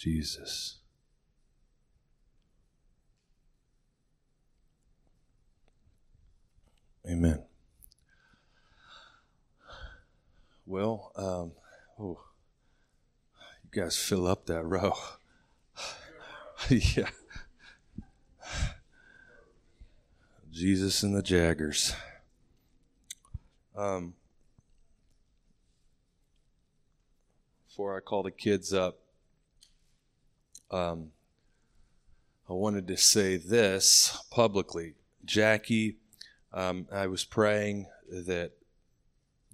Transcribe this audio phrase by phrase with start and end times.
[0.00, 0.78] Jesus.
[7.06, 7.42] Amen.
[10.64, 11.52] Well, um,
[11.98, 12.18] oh,
[13.62, 14.94] you guys fill up that row.
[16.70, 17.10] yeah.
[20.50, 21.94] Jesus and the Jaggers.
[23.76, 24.14] Um,
[27.68, 29.00] before I call the kids up,
[30.70, 31.10] um,
[32.48, 34.94] I wanted to say this publicly.
[35.24, 35.96] Jackie,
[36.52, 38.52] um, I was praying that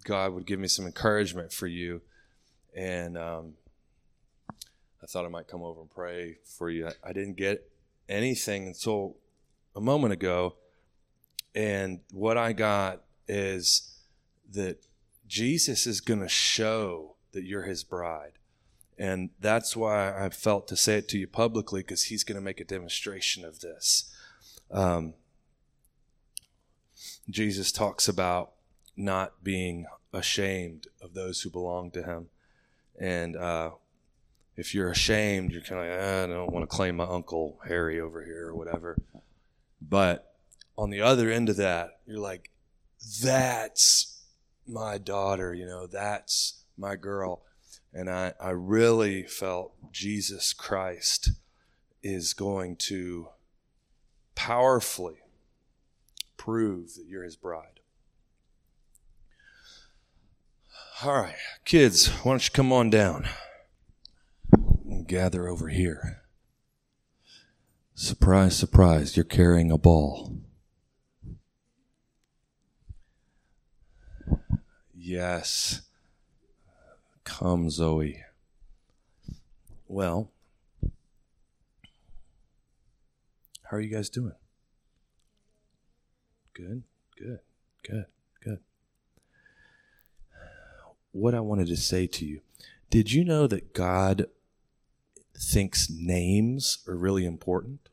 [0.05, 2.01] God would give me some encouragement for you.
[2.75, 3.55] And um,
[5.03, 6.89] I thought I might come over and pray for you.
[7.05, 7.71] I didn't get
[8.09, 9.17] anything until
[9.75, 10.57] a moment ago.
[11.55, 13.99] And what I got is
[14.53, 14.79] that
[15.27, 18.33] Jesus is going to show that you're his bride.
[18.99, 22.45] And that's why I felt to say it to you publicly because he's going to
[22.45, 24.13] make a demonstration of this.
[24.71, 25.15] Um,
[27.29, 28.53] Jesus talks about
[28.97, 32.29] not being ashamed of those who belong to him.
[32.99, 33.73] And uh,
[34.57, 37.59] if you're ashamed, you're kind of like, ah, I don't want to claim my Uncle
[37.69, 38.97] Harry over here or whatever.
[39.81, 40.35] But
[40.79, 42.51] on the other end of that, you're like,
[43.23, 44.23] that's
[44.67, 47.43] my daughter, you know, that's my girl.
[47.93, 51.31] And I, I really felt Jesus Christ
[52.03, 53.29] is going to
[54.35, 55.19] powerfully
[56.37, 57.81] prove that you're his bride.
[61.03, 61.35] All right,
[61.65, 63.29] kids, why don't you come on down
[64.53, 66.23] and gather over here?
[67.95, 70.39] Surprise, surprise, you're carrying a ball.
[74.95, 75.86] Yes.
[77.27, 78.23] Come, Zoe.
[79.89, 80.31] Well,
[83.65, 84.33] how are you guys doing?
[86.55, 86.85] Good,
[87.19, 87.41] good,
[87.83, 88.07] good,
[88.43, 88.61] good.
[91.11, 92.41] What I wanted to say to you
[92.91, 94.27] did you know that God
[95.37, 97.89] thinks names are really important?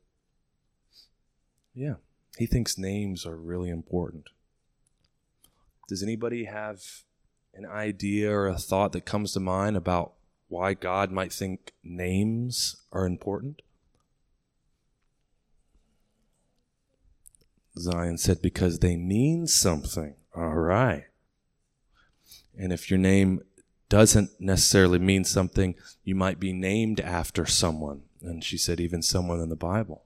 [1.74, 1.96] Yeah,
[2.38, 4.30] he thinks names are really important.
[5.90, 6.84] Does anybody have
[7.54, 10.14] an idea or a thought that comes to mind about
[10.48, 13.62] why God might think names are important?
[17.78, 20.16] Zion said, because they mean something.
[20.36, 21.06] All right.
[22.58, 23.42] And if your name
[23.90, 28.04] doesn't necessarily mean something, you might be named after someone.
[28.22, 30.04] And she said, even someone in the Bible.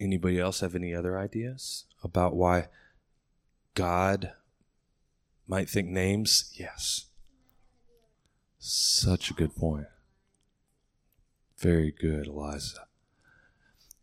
[0.00, 2.68] Anybody else have any other ideas about why
[3.74, 4.32] God
[5.48, 6.52] might think names?
[6.54, 7.06] Yes.
[8.58, 9.86] Such a good point.
[11.58, 12.86] Very good, Eliza.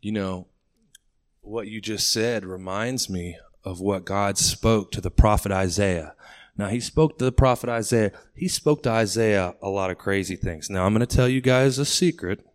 [0.01, 0.47] You know,
[1.41, 6.15] what you just said reminds me of what God spoke to the prophet Isaiah.
[6.57, 8.11] Now, he spoke to the prophet Isaiah.
[8.33, 10.69] He spoke to Isaiah a lot of crazy things.
[10.69, 12.45] Now, I'm going to tell you guys a secret,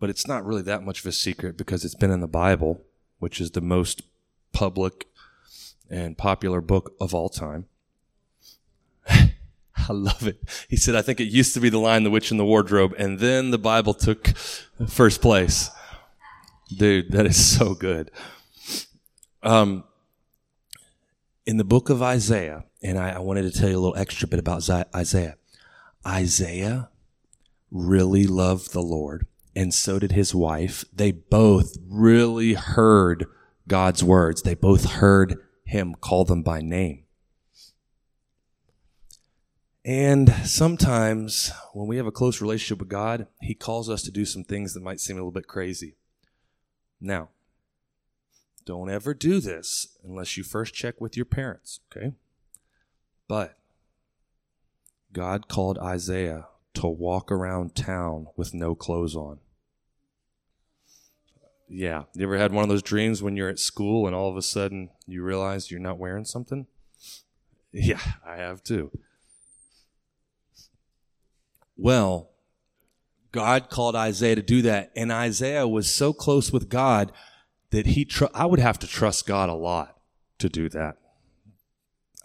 [0.00, 2.82] but it's not really that much of a secret because it's been in the Bible,
[3.18, 4.02] which is the most
[4.52, 5.06] public
[5.90, 7.66] and popular book of all time.
[9.08, 9.32] I
[9.90, 10.38] love it.
[10.68, 12.94] He said, I think it used to be The Lion, the Witch, and the Wardrobe,
[12.98, 14.28] and then the Bible took
[14.88, 15.70] first place.
[16.68, 18.10] Dude, that is so good.
[19.42, 19.84] Um,
[21.44, 24.26] in the book of Isaiah, and I, I wanted to tell you a little extra
[24.26, 25.36] bit about Isaiah.
[26.04, 26.90] Isaiah
[27.70, 30.84] really loved the Lord, and so did his wife.
[30.92, 33.26] They both really heard
[33.68, 34.42] God's words.
[34.42, 37.02] They both heard him call them by name.
[39.84, 44.24] And sometimes when we have a close relationship with God, he calls us to do
[44.24, 45.94] some things that might seem a little bit crazy.
[47.00, 47.28] Now,
[48.64, 52.14] don't ever do this unless you first check with your parents, okay?
[53.28, 53.56] But
[55.12, 59.38] God called Isaiah to walk around town with no clothes on.
[61.68, 62.04] Yeah.
[62.14, 64.42] You ever had one of those dreams when you're at school and all of a
[64.42, 66.66] sudden you realize you're not wearing something?
[67.72, 68.90] Yeah, I have too.
[71.76, 72.30] Well,
[73.32, 77.12] God called Isaiah to do that, and Isaiah was so close with God
[77.70, 79.98] that he tr- I would have to trust God a lot
[80.38, 80.96] to do that.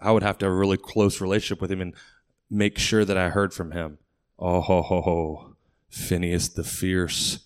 [0.00, 1.94] I would have to have a really close relationship with him and
[2.50, 3.98] make sure that I heard from him.
[4.38, 5.56] Oh ho ho ho,
[5.90, 7.40] Phineas the fierce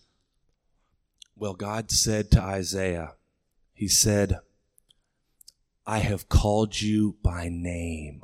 [1.37, 3.15] well, God said to Isaiah,
[3.75, 4.41] He said,
[5.87, 8.23] I have called you by name.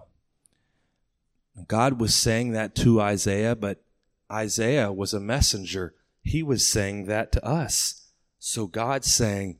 [1.68, 3.82] God was saying that to Isaiah, but
[4.30, 5.94] Isaiah was a messenger.
[6.22, 8.08] He was saying that to us.
[8.38, 9.58] So God's saying,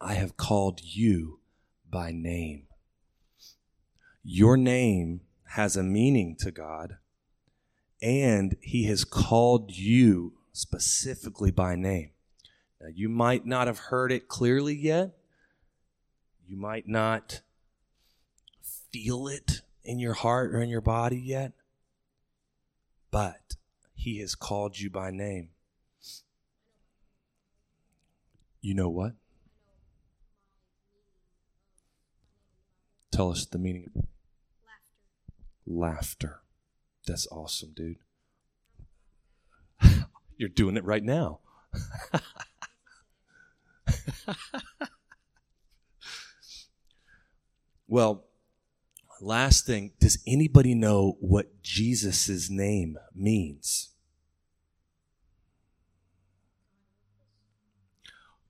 [0.00, 1.40] I have called you
[1.90, 2.64] by name.
[4.22, 5.22] Your name
[5.54, 6.98] has a meaning to God,
[8.02, 12.10] and He has called you specifically by name.
[12.80, 15.16] Now, you might not have heard it clearly yet.
[16.46, 17.40] You might not
[18.92, 21.52] feel it in your heart or in your body yet,
[23.10, 23.56] but
[23.94, 25.50] He has called you by name.
[28.60, 29.14] You know what?
[33.10, 33.90] Tell us the meaning.
[33.94, 34.06] Laughter.
[35.66, 36.40] Laughter.
[37.06, 37.96] That's awesome, dude.
[40.42, 41.38] You're doing it right now.
[47.86, 48.24] well,
[49.20, 53.90] last thing, does anybody know what Jesus' name means?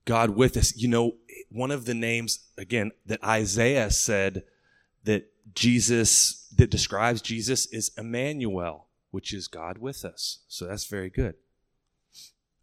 [0.06, 0.74] God with us.
[0.74, 1.16] You know,
[1.50, 4.44] one of the names, again, that Isaiah said
[5.04, 10.38] that Jesus, that describes Jesus, is Emmanuel, which is God with us.
[10.48, 11.34] So that's very good.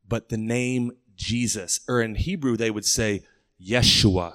[0.10, 3.22] But the name Jesus, or in Hebrew, they would say
[3.64, 4.34] Yeshua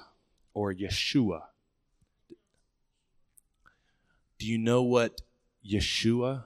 [0.54, 1.42] or Yeshua.
[4.38, 5.22] Do you know what
[5.68, 6.44] Yeshua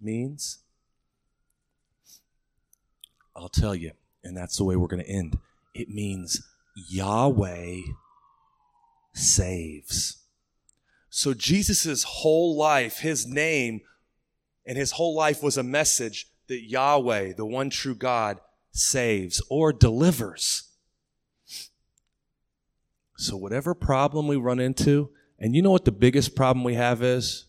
[0.00, 0.58] means?
[3.36, 3.92] I'll tell you,
[4.24, 5.38] and that's the way we're going to end.
[5.72, 6.42] It means
[6.74, 7.82] Yahweh
[9.12, 10.24] saves.
[11.08, 13.82] So Jesus' whole life, his name,
[14.66, 18.40] and his whole life was a message that Yahweh, the one true God,
[18.72, 20.70] saves or delivers.
[23.16, 27.02] So, whatever problem we run into, and you know what the biggest problem we have
[27.02, 27.46] is?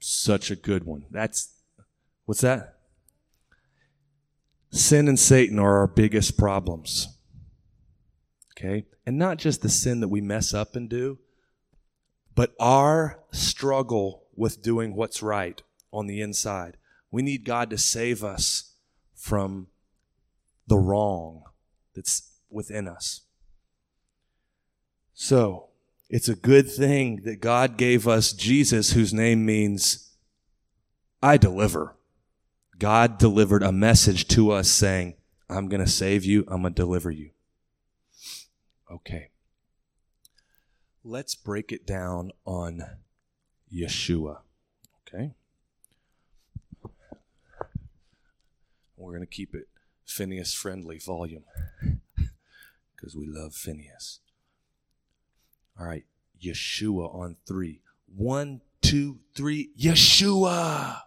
[0.00, 1.04] Such a good one.
[1.10, 1.54] That's,
[2.24, 2.78] what's that?
[4.70, 7.08] Sin and Satan are our biggest problems.
[8.56, 8.86] Okay?
[9.06, 11.18] And not just the sin that we mess up and do,
[12.34, 15.60] but our struggle with doing what's right
[15.92, 16.76] on the inside.
[17.10, 18.74] We need God to save us
[19.14, 19.66] from
[20.66, 21.42] the wrong
[21.94, 23.22] that's within us.
[25.12, 25.68] So,
[26.08, 30.10] it's a good thing that God gave us Jesus, whose name means
[31.22, 31.96] I deliver.
[32.78, 35.14] God delivered a message to us saying,
[35.50, 37.30] I'm going to save you, I'm going to deliver you.
[38.90, 39.30] Okay.
[41.02, 42.84] Let's break it down on
[43.72, 44.38] Yeshua.
[45.06, 45.34] Okay?
[48.96, 49.68] We're going to keep it
[50.04, 51.44] Phineas friendly volume
[52.94, 54.20] because we love Phineas.
[55.78, 56.04] All right,
[56.42, 57.82] Yeshua on three.
[58.14, 61.02] One, two, three, Yeshua.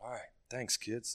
[0.00, 1.14] All right, thanks, kids.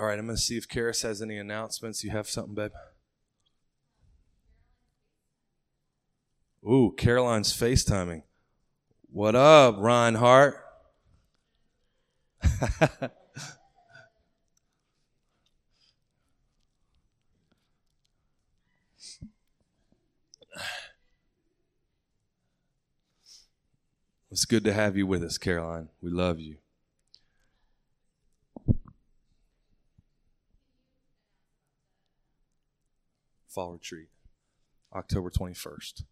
[0.00, 2.04] All right, I'm going to see if Karis has any announcements.
[2.04, 2.70] You have something, babe?
[6.64, 8.22] Ooh, Caroline's FaceTiming.
[9.10, 10.54] What up, Reinhardt?
[24.30, 25.88] it's good to have you with us, Caroline.
[26.00, 26.58] We love you.
[33.48, 34.08] Fall retreat,
[34.94, 36.02] October 21st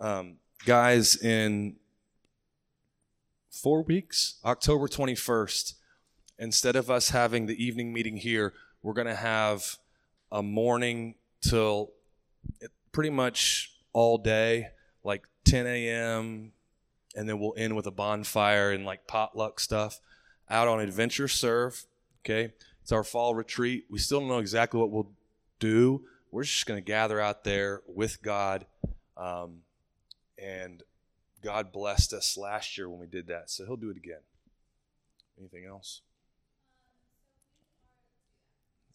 [0.00, 1.76] um, guys in
[3.50, 5.74] four weeks, October 21st,
[6.38, 9.76] instead of us having the evening meeting here, we're going to have
[10.32, 11.92] a morning till
[12.92, 14.68] pretty much all day,
[15.04, 16.52] like 10 a.m.,
[17.16, 20.00] and then we'll end with a bonfire and like potluck stuff
[20.48, 21.84] out on Adventure Serve.
[22.24, 22.52] Okay.
[22.82, 23.84] It's our fall retreat.
[23.90, 25.10] We still don't know exactly what we'll
[25.58, 26.04] do.
[26.30, 28.66] We're just going to gather out there with God.
[29.16, 29.62] Um,
[30.38, 30.82] and
[31.42, 34.20] God blessed us last year when we did that, so He'll do it again.
[35.38, 36.02] Anything else?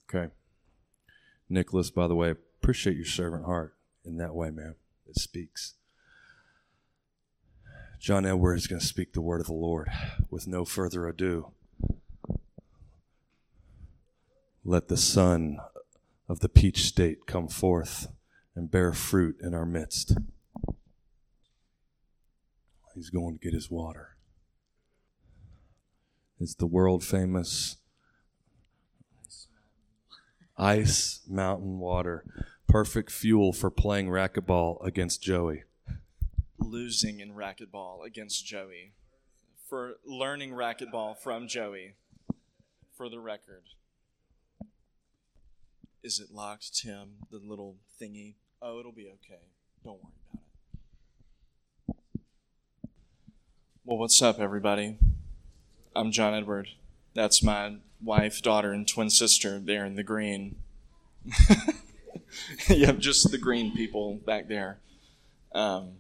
[0.10, 0.32] Okay.
[1.50, 4.76] Nicholas, by the way, appreciate your servant heart in that way, man.
[5.08, 5.74] It speaks.
[8.00, 9.90] John Edwards is going to speak the word of the Lord
[10.30, 11.52] with no further ado.
[14.64, 15.60] Let the son
[16.28, 18.08] of the peach state come forth
[18.56, 20.18] and bear fruit in our midst.
[22.96, 24.16] He's going to get his water.
[26.40, 27.78] is the world famous
[30.58, 32.24] ice mountain water.
[32.68, 35.64] Perfect fuel for playing racquetball against Joey.
[36.58, 38.94] Losing in racquetball against Joey.
[39.70, 41.96] For learning racquetball from Joey.
[42.94, 43.64] For the record.
[46.06, 47.14] Is it locked, Tim?
[47.32, 48.36] The little thingy?
[48.62, 49.42] Oh, it'll be okay.
[49.84, 50.44] Don't worry about
[51.96, 52.22] it.
[53.84, 55.00] Well, what's up, everybody?
[55.96, 56.68] I'm John Edward.
[57.16, 60.58] That's my wife, daughter, and twin sister there in the green.
[62.70, 64.78] yep, just the green people back there.
[65.54, 65.94] Um,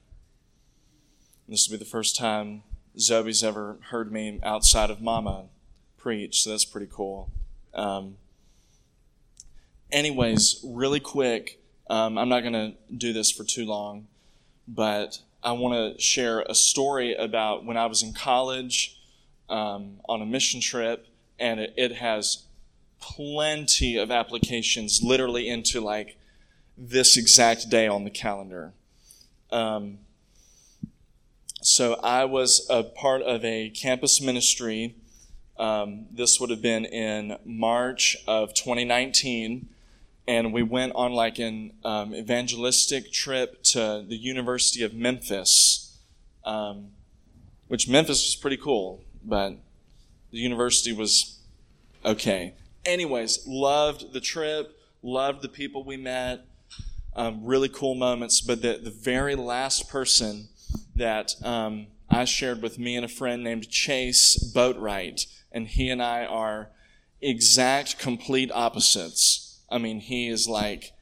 [1.49, 2.61] this will be the first time
[2.99, 5.45] Zoe's ever heard me outside of Mama
[5.97, 7.31] preach, so that's pretty cool.
[7.73, 8.17] Um,
[9.91, 14.07] anyways, really quick, um, I'm not going to do this for too long,
[14.67, 18.99] but I want to share a story about when I was in college
[19.49, 21.07] um, on a mission trip,
[21.39, 22.45] and it, it has
[22.99, 26.17] plenty of applications literally into like
[26.77, 28.73] this exact day on the calendar.
[29.51, 29.99] Um,
[31.61, 34.95] so I was a part of a campus ministry.
[35.57, 39.69] Um, this would have been in March of 2019
[40.27, 45.97] and we went on like an um, evangelistic trip to the University of Memphis,
[46.43, 46.87] um,
[47.67, 49.57] which Memphis was pretty cool, but
[50.31, 51.39] the university was
[52.03, 52.55] okay.
[52.85, 56.45] Anyways, loved the trip, loved the people we met,
[57.15, 58.41] um, really cool moments.
[58.41, 60.47] But the, the very last person
[60.95, 66.01] that um, I shared with me and a friend named Chase Boatwright, and he and
[66.01, 66.69] I are
[67.21, 69.44] exact, complete opposites
[69.75, 70.93] I mean, he is like,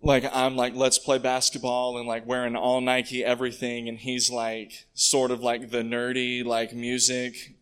[0.00, 3.88] like I'm like, let's play basketball and like wearing all Nike everything.
[3.88, 7.56] And he's like, sort of like the nerdy, like music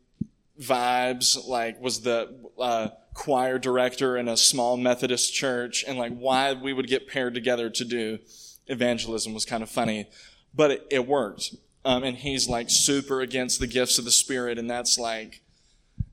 [0.60, 5.86] vibes, like was the, uh, choir director in a small Methodist church.
[5.88, 8.18] And like why we would get paired together to do
[8.66, 10.06] evangelism was kind of funny,
[10.54, 11.54] but it, it worked.
[11.86, 14.58] Um, and he's like super against the gifts of the Spirit.
[14.58, 15.40] And that's like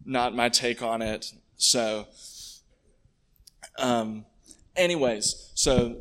[0.05, 1.33] not my take on it.
[1.57, 2.07] So,
[3.77, 4.25] um,
[4.75, 5.97] anyways, so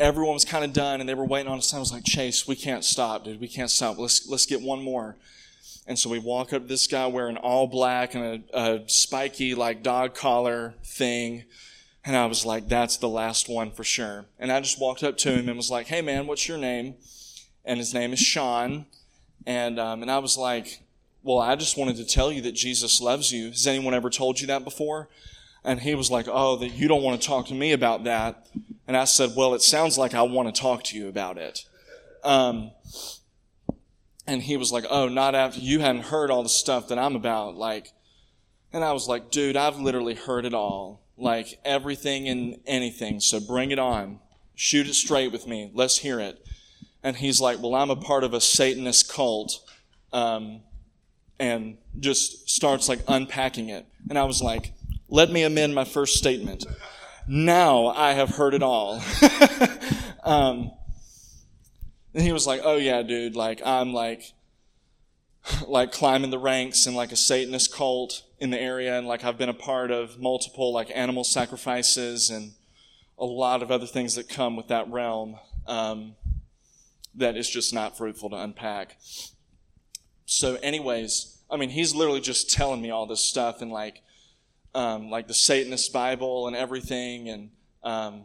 [0.00, 1.72] everyone was kind of done and they were waiting on us.
[1.72, 3.40] I was like, Chase, we can't stop, dude.
[3.40, 3.98] We can't stop.
[3.98, 5.16] Let's, let's get one more.
[5.86, 9.54] And so we walk up to this guy wearing all black and a, a spiky,
[9.54, 11.44] like, dog collar thing.
[12.04, 14.26] And I was like, that's the last one for sure.
[14.38, 16.96] And I just walked up to him and was like, hey, man, what's your name?
[17.64, 18.86] And his name is Sean.
[19.46, 20.82] And, um, and I was like,
[21.22, 23.48] well, I just wanted to tell you that Jesus loves you.
[23.48, 25.08] Has anyone ever told you that before?
[25.66, 28.46] And he was like, Oh, that you don't want to talk to me about that.
[28.86, 31.64] And I said, Well, it sounds like I want to talk to you about it.
[32.22, 32.70] Um,
[34.28, 37.16] and he was like, Oh, not after you hadn't heard all the stuff that I'm
[37.16, 37.56] about.
[37.56, 37.92] Like,
[38.72, 41.02] and I was like, Dude, I've literally heard it all.
[41.18, 43.18] Like everything and anything.
[43.18, 44.20] So bring it on.
[44.54, 45.72] Shoot it straight with me.
[45.74, 46.46] Let's hear it.
[47.02, 49.68] And he's like, Well, I'm a part of a Satanist cult.
[50.12, 50.60] Um,
[51.40, 53.84] and just starts like unpacking it.
[54.08, 54.72] And I was like,
[55.08, 56.66] let me amend my first statement.
[57.26, 59.02] Now I have heard it all.
[60.24, 60.70] um,
[62.14, 63.36] and he was like, "Oh yeah, dude.
[63.36, 64.32] Like I'm like,
[65.66, 69.38] like climbing the ranks in like a Satanist cult in the area, and like I've
[69.38, 72.52] been a part of multiple like animal sacrifices and
[73.18, 75.36] a lot of other things that come with that realm.
[75.66, 76.14] Um,
[77.14, 78.98] that is just not fruitful to unpack.
[80.26, 84.02] So, anyways, I mean, he's literally just telling me all this stuff and like
[84.76, 87.30] um, like the Satanist Bible and everything.
[87.30, 87.50] And
[87.82, 88.24] um,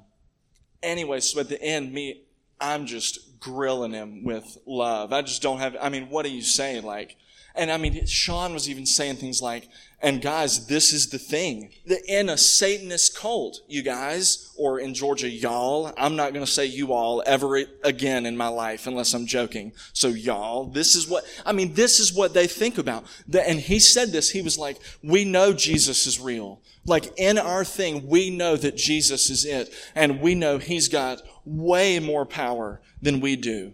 [0.83, 2.23] anyway, so at the end, me,
[2.59, 5.13] I'm just grilling him with love.
[5.13, 6.83] I just don't have, I mean, what are you saying?
[6.83, 7.15] Like,
[7.55, 9.67] and I mean, Sean was even saying things like,
[10.01, 11.69] and guys, this is the thing.
[12.07, 16.65] In a Satanist cult, you guys, or in Georgia, y'all, I'm not going to say
[16.65, 19.73] you all ever again in my life unless I'm joking.
[19.93, 23.03] So y'all, this is what, I mean, this is what they think about.
[23.31, 26.61] And he said this, he was like, we know Jesus is real.
[26.85, 29.71] Like in our thing, we know that Jesus is it.
[29.93, 33.73] And we know he's got way more power than we do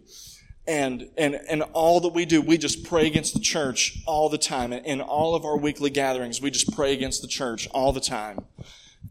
[0.68, 4.38] and and and all that we do we just pray against the church all the
[4.38, 4.74] time.
[4.74, 8.46] In all of our weekly gatherings we just pray against the church all the time.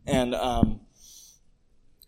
[0.07, 0.81] And um,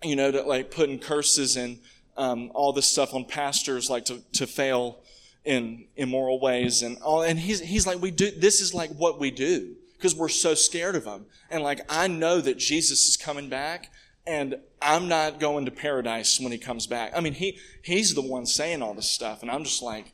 [0.02, 1.78] you know that like putting curses and
[2.17, 5.00] um, all this stuff on pastors like to, to fail
[5.45, 9.19] in immoral ways and all and he's he's like we do this is like what
[9.19, 11.25] we do because we're so scared of him.
[11.50, 13.90] And like i know that jesus is coming back
[14.26, 17.12] and I'm not going to paradise when he comes back.
[17.16, 19.42] I mean, he, he's the one saying all this stuff.
[19.42, 20.12] And I'm just like,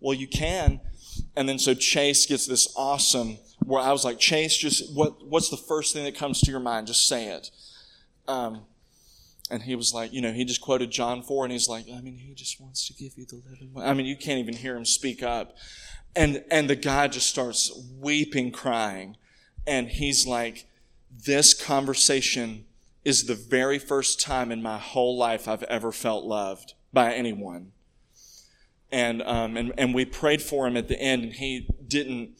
[0.00, 0.80] well, you can.
[1.36, 5.48] and then so Chase gets this awesome where I was like, Chase, just what what's
[5.48, 6.86] the first thing that comes to your mind?
[6.86, 7.50] Just say it.
[8.28, 8.62] Um,
[9.50, 12.00] and he was like, you know, he just quoted John 4 and he's like, I
[12.00, 13.70] mean, he just wants to give you the living.
[13.76, 15.56] I mean, you can't even hear him speak up.
[16.16, 17.70] And, and the guy just starts
[18.00, 19.16] weeping, crying.
[19.66, 20.66] And he's like,
[21.24, 22.65] this conversation
[23.06, 27.70] is the very first time in my whole life I've ever felt loved by anyone.
[28.90, 32.30] And, um, and, and we prayed for him at the end and he didn't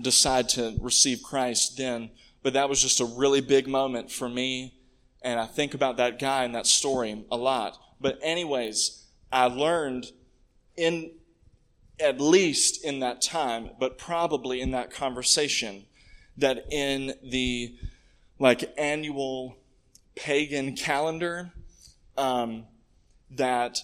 [0.00, 2.08] decide to receive Christ then.
[2.42, 4.72] But that was just a really big moment for me
[5.20, 7.76] and I think about that guy and that story a lot.
[8.00, 10.06] But anyways, I learned
[10.74, 11.10] in
[12.00, 15.84] at least in that time, but probably in that conversation,
[16.38, 17.74] that in the
[18.38, 19.56] like annual
[20.16, 21.52] pagan calendar,
[22.16, 22.64] um,
[23.30, 23.78] that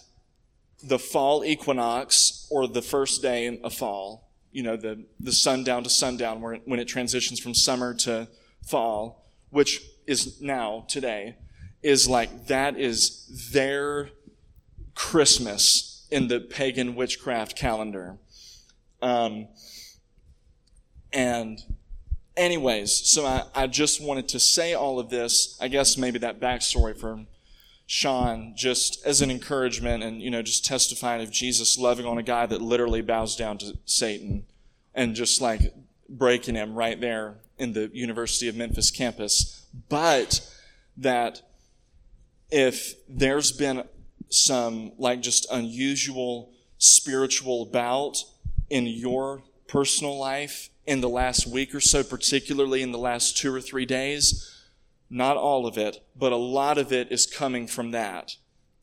[0.82, 5.90] the fall equinox or the first day of fall, you know, the, the sundown to
[5.90, 8.28] sundown, where, when it transitions from summer to
[8.66, 11.36] fall, which is now, today,
[11.82, 14.10] is like that is their
[14.94, 18.18] Christmas in the pagan witchcraft calendar.
[19.00, 19.48] Um,
[21.12, 21.58] and,
[22.36, 25.56] anyways, so I, I just wanted to say all of this.
[25.60, 27.24] I guess maybe that backstory for
[27.86, 32.22] Sean, just as an encouragement and, you know, just testifying of Jesus loving on a
[32.22, 34.46] guy that literally bows down to Satan
[34.94, 35.74] and just like
[36.08, 39.66] breaking him right there in the University of Memphis campus.
[39.88, 40.40] But
[40.96, 41.42] that
[42.50, 43.84] if there's been
[44.28, 48.24] some like just unusual spiritual bout
[48.70, 53.54] in your personal life in the last week or so, particularly in the last two
[53.54, 54.58] or three days,
[55.08, 58.36] not all of it, but a lot of it is coming from that.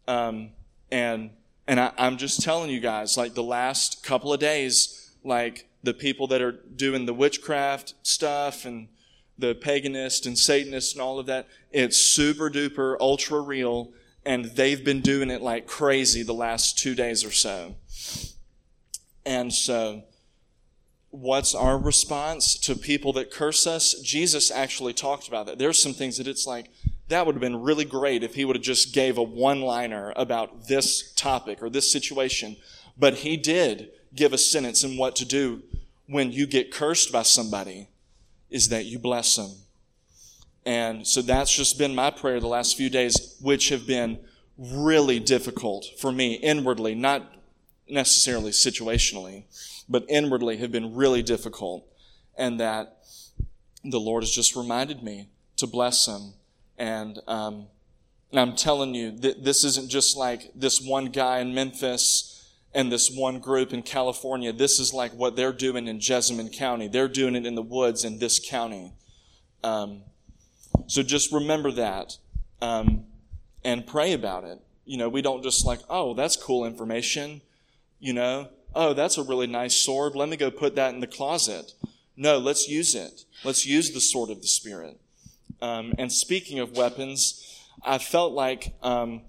[0.08, 0.51] Um,
[0.91, 1.32] and
[1.68, 5.94] and I, I'm just telling you guys, like the last couple of days, like the
[5.94, 8.88] people that are doing the witchcraft stuff and
[9.38, 11.48] the paganist and Satanist and all of that.
[11.72, 13.91] It's super duper ultra real,
[14.26, 17.76] and they've been doing it like crazy the last two days or so.
[19.26, 20.04] And so,
[21.12, 23.93] what's our response to people that curse us?
[24.02, 25.58] Jesus actually talked about that.
[25.58, 26.69] There's some things that it's like,
[27.08, 30.67] that would have been really great if he would have just gave a one-liner about
[30.67, 32.56] this topic or this situation.
[32.98, 35.63] But he did give a sentence in what to do
[36.08, 37.88] when you get cursed by somebody
[38.50, 39.52] is that you bless them.
[40.65, 44.19] And so that's just been my prayer the last few days, which have been
[44.58, 47.32] really difficult for me inwardly, not
[47.88, 49.43] necessarily situationally,
[49.89, 51.86] but inwardly have been really difficult.
[52.38, 52.99] And that
[53.84, 56.34] the Lord has just reminded me to bless them.
[56.78, 57.67] And, um,
[58.32, 62.39] and I'm telling you, th- this isn't just like this one guy in Memphis
[62.73, 66.88] and this one group in California, this is like what they're doing in Jessamine County.
[66.88, 68.93] They're doing it in the woods in this county.
[69.63, 70.04] Um,
[70.88, 72.17] so just remember that
[72.62, 73.06] um,
[73.63, 74.60] and pray about it.
[74.86, 77.41] You know, we don't just like, oh, that's cool information.
[77.99, 80.15] You know, oh, that's a really nice sword.
[80.15, 81.73] Let me go put that in the closet.
[82.15, 83.23] No, let's use it.
[83.43, 84.99] Let's use the sword of the Spirit.
[85.62, 89.21] Um, and speaking of weapons, I felt like um,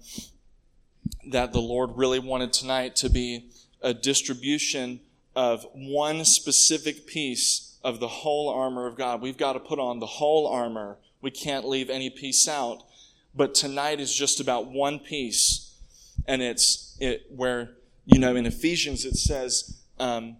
[1.29, 3.49] that the Lord really wanted tonight to be
[3.81, 4.99] a distribution
[5.35, 9.21] of one specific piece of the whole armor of God.
[9.21, 10.97] We've got to put on the whole armor.
[11.21, 12.83] We can't leave any piece out.
[13.33, 15.73] But tonight is just about one piece.
[16.27, 17.71] And it's it, where,
[18.05, 20.37] you know, in Ephesians it says um,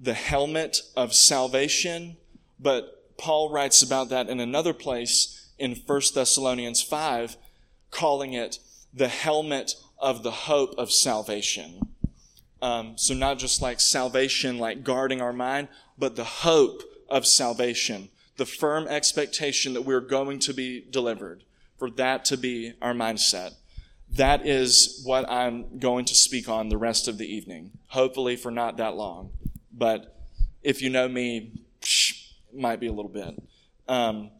[0.00, 2.16] the helmet of salvation.
[2.58, 7.36] But Paul writes about that in another place in 1 Thessalonians 5,
[7.90, 8.58] calling it
[8.92, 11.80] the helmet of the hope of salvation.
[12.60, 18.08] Um, so not just like salvation, like guarding our mind, but the hope of salvation,
[18.36, 21.44] the firm expectation that we're going to be delivered,
[21.78, 23.54] for that to be our mindset.
[24.14, 28.50] That is what I'm going to speak on the rest of the evening, hopefully for
[28.50, 29.30] not that long.
[29.72, 30.16] But
[30.62, 33.42] if you know me, psh, might be a little bit.
[33.88, 34.30] Um,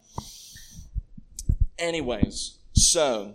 [1.78, 3.34] anyways, so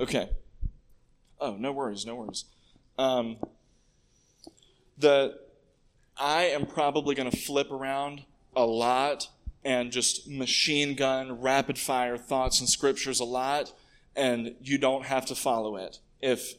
[0.00, 0.30] Okay.
[1.40, 2.44] Oh, no worries, no worries.
[2.98, 3.36] Um,
[4.96, 5.38] the
[6.16, 9.28] I am probably going to flip around a lot
[9.64, 13.72] and just machine gun, rapid fire thoughts and scriptures a lot,
[14.16, 15.98] and you don't have to follow it.
[16.20, 16.54] If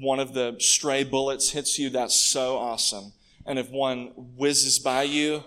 [0.00, 3.12] one of the stray bullets hits you, that's so awesome.
[3.44, 5.44] And if one whizzes by you,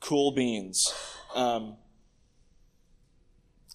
[0.00, 0.92] cool beans.
[1.34, 1.76] Um,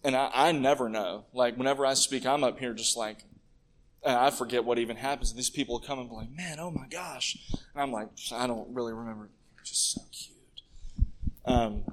[0.03, 1.25] and I, I never know.
[1.33, 3.23] Like, whenever I speak, I'm up here just like,
[4.05, 5.31] I forget what even happens.
[5.31, 7.37] And these people come and be like, man, oh my gosh.
[7.73, 9.29] And I'm like, I don't really remember.
[9.63, 10.37] Just so cute.
[11.45, 11.85] Um,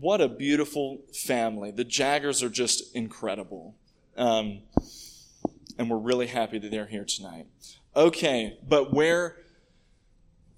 [0.00, 1.70] what a beautiful family.
[1.70, 3.74] The Jaggers are just incredible.
[4.16, 4.60] Um,
[5.78, 7.46] and we're really happy that they're here tonight.
[7.94, 9.36] Okay, but where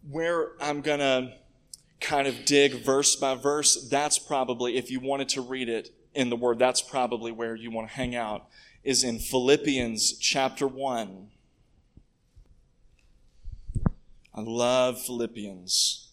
[0.08, 1.32] where I'm going to
[2.00, 6.28] kind of dig verse by verse, that's probably if you wanted to read it in
[6.28, 8.46] the word, that's probably where you want to hang out
[8.84, 11.30] is in Philippians chapter 1.
[14.34, 16.03] I love Philippians.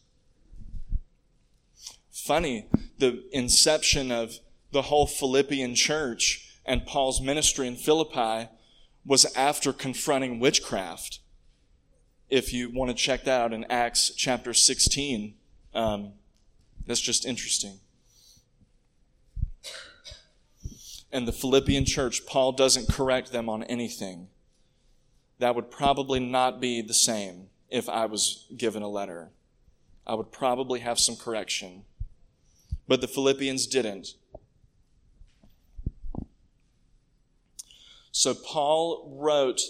[2.25, 2.67] Funny,
[2.99, 4.37] the inception of
[4.71, 8.47] the whole Philippian church and Paul's ministry in Philippi
[9.03, 11.19] was after confronting witchcraft.
[12.29, 15.33] If you want to check that out in Acts chapter 16,
[15.73, 16.13] um,
[16.85, 17.79] that's just interesting.
[21.11, 24.27] And the Philippian church, Paul doesn't correct them on anything.
[25.39, 29.31] That would probably not be the same if I was given a letter.
[30.05, 31.85] I would probably have some correction.
[32.91, 34.15] But the Philippians didn't.
[38.11, 39.61] So Paul wrote,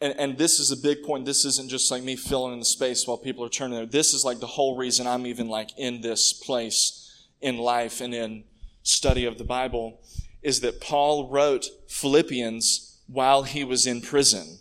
[0.00, 1.26] and, and, this is a big point.
[1.26, 3.84] This isn't just like me filling in the space while people are turning there.
[3.84, 8.14] This is like the whole reason I'm even like in this place in life and
[8.14, 8.44] in
[8.82, 10.00] study of the Bible
[10.40, 14.60] is that Paul wrote Philippians while he was in prison.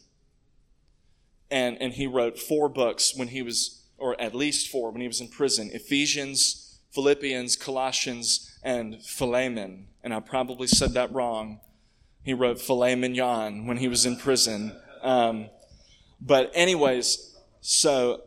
[1.50, 5.08] And, and he wrote four books when he was, or at least four when he
[5.08, 6.66] was in prison Ephesians,
[6.98, 9.86] Philippians, Colossians, and Philemon.
[10.04, 11.60] And I probably said that wrong.
[12.24, 14.76] He wrote filet mignon when he was in prison.
[15.04, 15.52] Um,
[16.20, 18.24] but, anyways, so,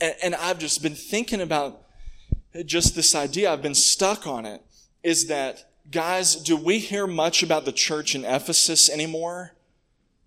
[0.00, 1.82] and, and I've just been thinking about
[2.64, 4.62] just this idea, I've been stuck on it,
[5.02, 9.56] is that, guys, do we hear much about the church in Ephesus anymore?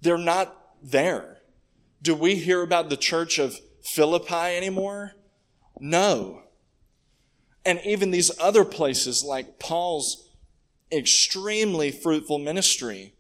[0.01, 1.37] They're not there.
[2.01, 5.13] Do we hear about the church of Philippi anymore?
[5.79, 6.41] No.
[7.65, 10.25] And even these other places like Paul's
[10.91, 13.13] extremely fruitful ministry.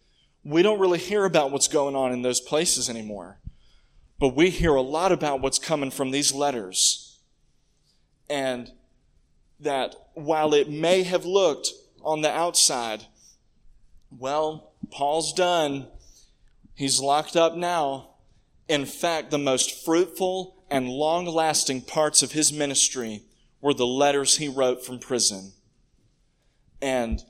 [0.43, 3.39] We don't really hear about what's going on in those places anymore.
[4.19, 7.19] But we hear a lot about what's coming from these letters.
[8.29, 8.71] And
[9.59, 11.71] that while it may have looked
[12.03, 13.05] on the outside,
[14.11, 15.87] well, Paul's done.
[16.75, 18.11] He's locked up now.
[18.67, 23.23] In fact, the most fruitful and long lasting parts of his ministry
[23.65, 25.51] were the letters he wrote from prison.
[26.83, 27.23] And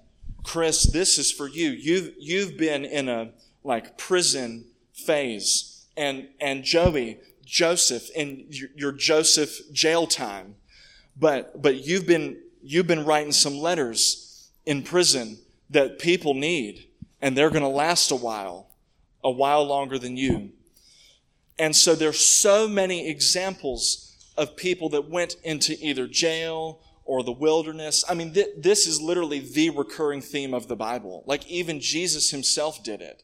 [0.44, 1.70] Chris, this is for you.
[1.70, 3.32] You've, you've been in a
[3.64, 5.86] like prison phase.
[5.96, 10.56] And, and Joey, Joseph, in your, your Joseph jail time.
[11.16, 15.38] But, but you've been, you've been writing some letters in prison
[15.70, 16.90] that people need
[17.22, 18.72] and they're going to last a while,
[19.24, 20.52] a while longer than you.
[21.58, 24.05] And so there's so many examples
[24.38, 28.04] of people that went into either jail or the wilderness.
[28.10, 31.24] I mean, th- this is literally the recurring theme of the Bible.
[31.26, 33.24] Like even Jesus himself did it.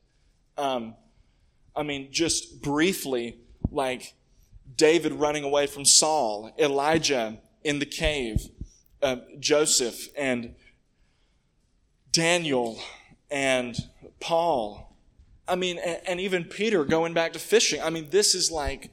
[0.58, 0.96] Um,
[1.76, 3.40] I mean, just briefly,
[3.72, 4.14] like
[4.76, 8.50] David running away from Saul, Elijah in the cave,
[9.02, 10.56] uh, Joseph and
[12.12, 12.80] Daniel
[13.30, 13.78] and
[14.20, 14.96] Paul.
[15.48, 17.82] I mean, and, and even Peter going back to fishing.
[17.82, 18.92] I mean, this is like,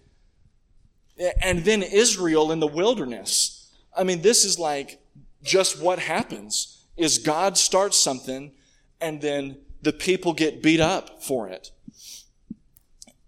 [1.43, 3.73] and then Israel in the wilderness.
[3.97, 5.01] I mean, this is like
[5.43, 8.53] just what happens is God starts something
[9.01, 11.71] and then the people get beat up for it.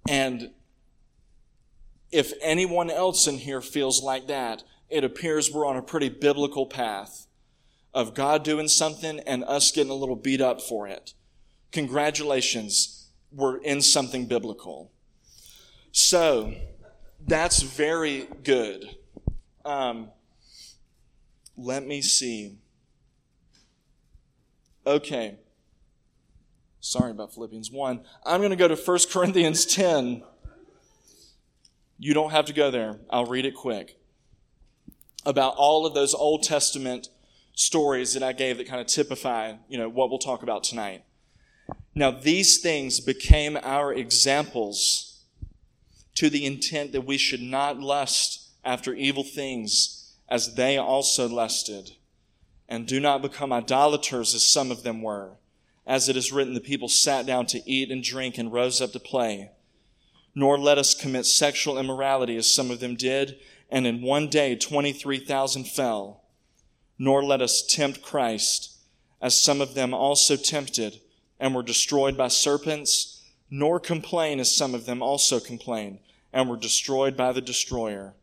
[0.08, 0.50] And
[2.10, 6.66] if anyone else in here feels like that, it appears we're on a pretty biblical
[6.66, 7.26] path
[7.94, 11.14] of God doing something and us getting a little beat up for it.
[11.70, 14.90] Congratulations, we're in something biblical.
[15.92, 16.54] So,
[17.30, 18.84] that's very good.
[19.64, 20.10] Um,
[21.56, 22.58] let me see.
[24.84, 25.38] Okay.
[26.80, 28.00] Sorry about Philippians 1.
[28.26, 30.24] I'm going to go to 1 Corinthians 10.
[31.98, 32.98] You don't have to go there.
[33.08, 33.96] I'll read it quick.
[35.24, 37.10] About all of those Old Testament
[37.54, 41.04] stories that I gave that kind of typify, you know, what we'll talk about tonight.
[41.94, 45.09] Now, these things became our examples
[46.20, 51.92] to the intent that we should not lust after evil things as they also lusted.
[52.68, 55.38] And do not become idolaters as some of them were.
[55.86, 58.92] As it is written, the people sat down to eat and drink and rose up
[58.92, 59.50] to play.
[60.34, 63.38] Nor let us commit sexual immorality as some of them did,
[63.70, 66.24] and in one day 23,000 fell.
[66.98, 68.76] Nor let us tempt Christ,
[69.22, 71.00] as some of them also tempted
[71.40, 73.16] and were destroyed by serpents.
[73.50, 75.98] nor complain as some of them also complained,
[76.32, 78.14] and were destroyed by the destroyer.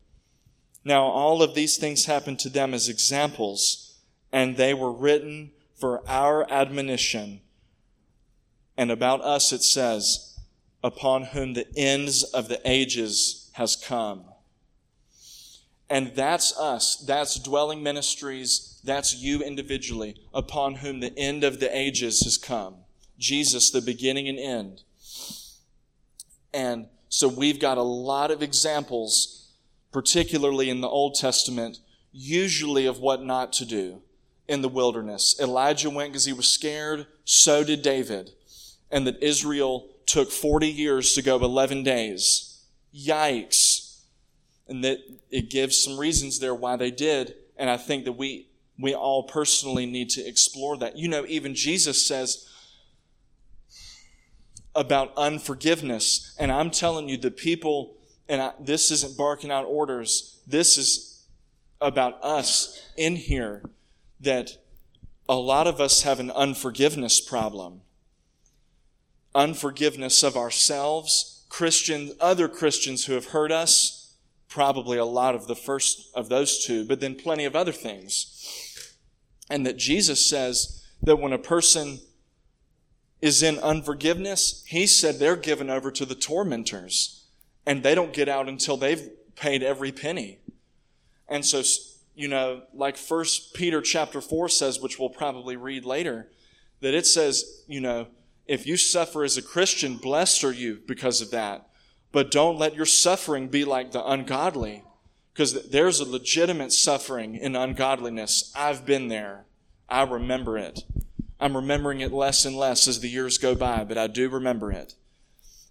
[0.84, 4.00] Now all of these things happened to them as examples,
[4.32, 7.41] and they were written for our admonition.
[8.78, 10.39] And about us it says,
[10.84, 14.26] upon whom the ends of the ages has come.
[15.89, 16.98] And that's us.
[16.98, 18.80] That's dwelling ministries.
[18.84, 22.76] That's you individually, upon whom the end of the ages has come.
[23.17, 24.84] Jesus, the beginning and end.
[26.54, 29.50] And so we've got a lot of examples,
[29.91, 31.80] particularly in the Old Testament,
[32.12, 34.02] usually of what not to do
[34.48, 35.39] in the wilderness.
[35.39, 38.32] Elijah went because he was scared, so did David.
[38.89, 42.62] And that Israel took 40 years to go 11 days.
[42.96, 44.00] Yikes.
[44.67, 47.36] And that it gives some reasons there why they did.
[47.58, 48.48] And I think that we,
[48.80, 50.98] we all personally need to explore that.
[50.98, 52.47] You know, even Jesus says,
[54.78, 56.36] about unforgiveness.
[56.40, 57.98] And I'm telling you, the people,
[58.30, 61.26] and I, this isn't barking out orders, this is
[61.82, 63.63] about us in here
[64.20, 64.52] that
[65.28, 67.82] a lot of us have an unforgiveness problem.
[69.34, 74.16] Unforgiveness of ourselves, Christians, other Christians who have hurt us,
[74.48, 78.96] probably a lot of the first of those two, but then plenty of other things.
[79.50, 82.00] And that Jesus says that when a person
[83.22, 87.26] is in unforgiveness, he said they're given over to the tormentors
[87.66, 90.40] and they don't get out until they've paid every penny.
[91.28, 91.62] And so,
[92.16, 96.30] you know, like first Peter chapter four says, which we'll probably read later,
[96.82, 98.08] that it says, you know,
[98.46, 101.68] if you suffer as a Christian, blessed are you because of that.
[102.12, 104.84] But don't let your suffering be like the ungodly
[105.34, 108.52] because there's a legitimate suffering in ungodliness.
[108.56, 109.46] I've been there.
[109.90, 110.84] I remember it.
[111.39, 114.71] I'm remembering it less and less as the years go by, but I do remember
[114.71, 114.95] it.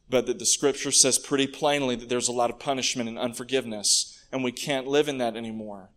[0.09, 4.24] But that the scripture says pretty plainly that there's a lot of punishment and unforgiveness,
[4.31, 5.90] and we can't live in that anymore.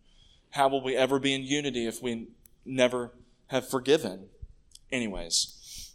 [0.50, 2.28] How will we ever be in unity if we
[2.64, 3.12] never
[3.48, 4.26] have forgiven?
[4.90, 5.94] Anyways,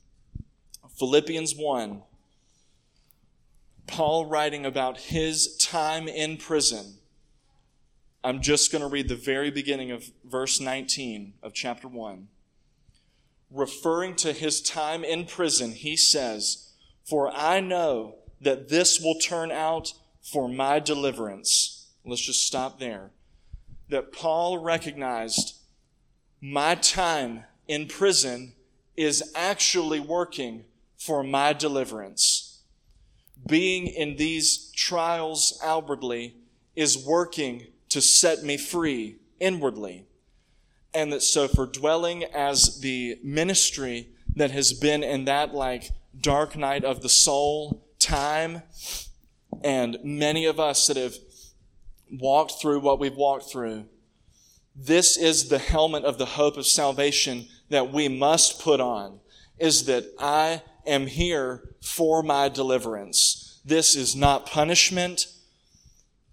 [0.98, 2.04] Philippians 1,
[3.88, 6.96] Paul writing about his time in prison.
[8.24, 12.30] I'm just going to read the very beginning of verse 19 of chapter 1
[13.56, 16.74] referring to his time in prison, he says,
[17.06, 21.88] For I know that this will turn out for my deliverance.
[22.06, 23.12] Let's just stop there.
[23.90, 25.56] That Paul recognized
[26.42, 28.54] my time in prison
[28.98, 30.66] is actually working
[30.98, 32.62] for my deliverance.
[33.48, 36.36] Being in these trials outwardly
[36.76, 40.08] is working to set me free inwardly
[40.96, 46.56] and that so for dwelling as the ministry that has been in that like dark
[46.56, 48.62] night of the soul time
[49.64, 51.16] and many of us that have
[52.12, 53.86] walked through what we've walked through
[54.76, 59.20] this is the helmet of the hope of salvation that we must put on
[59.58, 63.62] is that I am here for my deliverance.
[63.64, 65.28] This is not punishment.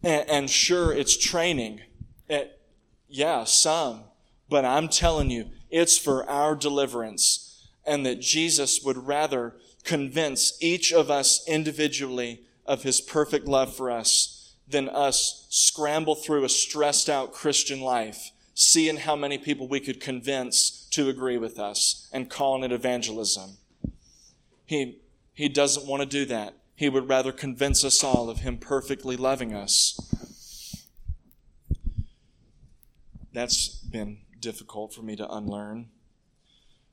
[0.02, 1.80] And, and sure, it's training.
[2.28, 2.60] It,
[3.08, 4.04] yeah, some.
[4.52, 10.92] But I'm telling you, it's for our deliverance and that Jesus would rather convince each
[10.92, 17.08] of us individually of his perfect love for us than us scramble through a stressed
[17.08, 22.28] out Christian life, seeing how many people we could convince to agree with us and
[22.28, 23.56] calling it evangelism.
[24.66, 24.98] He,
[25.32, 26.58] he doesn't want to do that.
[26.76, 30.84] He would rather convince us all of him perfectly loving us.
[33.32, 35.88] That's been difficult for me to unlearn.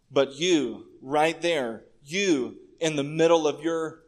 [0.09, 4.03] But you, right there, you in the middle of your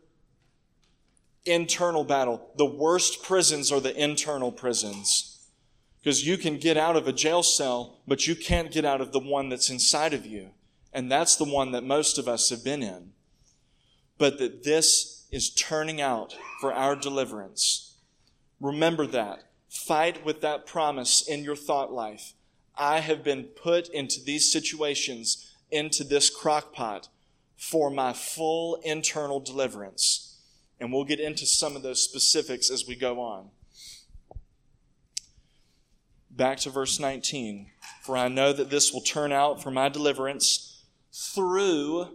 [1.45, 5.27] internal battle, the worst prisons are the internal prisons.
[5.99, 9.11] Because you can get out of a jail cell, but you can't get out of
[9.11, 10.51] the one that's inside of you.
[10.93, 13.11] And that's the one that most of us have been in.
[14.17, 17.97] But that this is turning out for our deliverance.
[18.59, 19.43] Remember that.
[19.69, 22.33] Fight with that promise in your thought life.
[22.77, 27.09] I have been put into these situations, into this crock pot
[27.57, 30.39] for my full internal deliverance.
[30.79, 33.49] And we'll get into some of those specifics as we go on.
[36.31, 37.67] Back to verse 19.
[38.03, 42.07] For I know that this will turn out for my deliverance through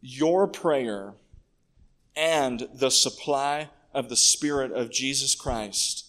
[0.00, 1.14] your prayer
[2.16, 6.06] and the supply of the Spirit of Jesus Christ.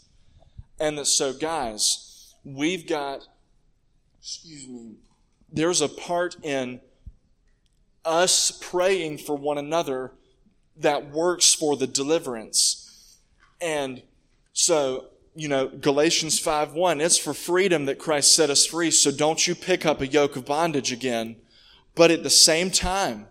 [0.80, 3.28] And that so, guys, we've got
[4.19, 4.95] excuse me,
[5.51, 6.82] there's a part in
[8.05, 10.12] us praying for one another
[10.77, 13.17] that works for the deliverance.
[13.62, 14.01] And
[14.53, 18.91] so, you know, Galatians 5 1, it's for freedom that Christ set us free.
[18.91, 21.38] So don't you pick up a yoke of bondage again.
[21.95, 23.27] But at the same time,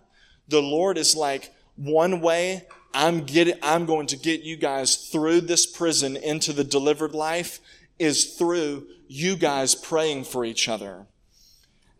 [0.49, 5.43] the Lord is like, one way I'm getting, I'm going to get you guys through
[5.43, 7.61] this prison into the delivered life
[7.99, 11.07] is through you guys praying for each other.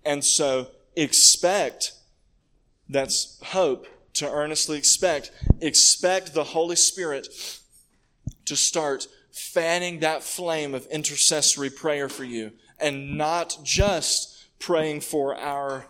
[0.05, 1.93] And so expect,
[2.89, 5.31] that's hope, to earnestly expect,
[5.61, 7.29] expect the Holy Spirit
[8.45, 15.37] to start fanning that flame of intercessory prayer for you and not just praying for
[15.37, 15.87] our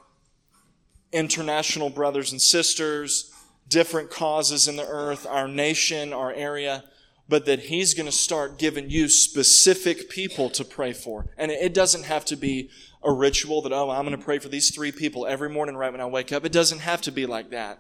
[1.13, 3.33] international brothers and sisters,
[3.69, 6.85] different causes in the earth, our nation, our area,
[7.29, 11.27] but that He's going to start giving you specific people to pray for.
[11.37, 12.71] And it doesn't have to be
[13.03, 15.93] a ritual that, oh, I'm going to pray for these three people every morning right
[15.93, 16.45] when I wake up.
[16.45, 17.79] It doesn't have to be like that.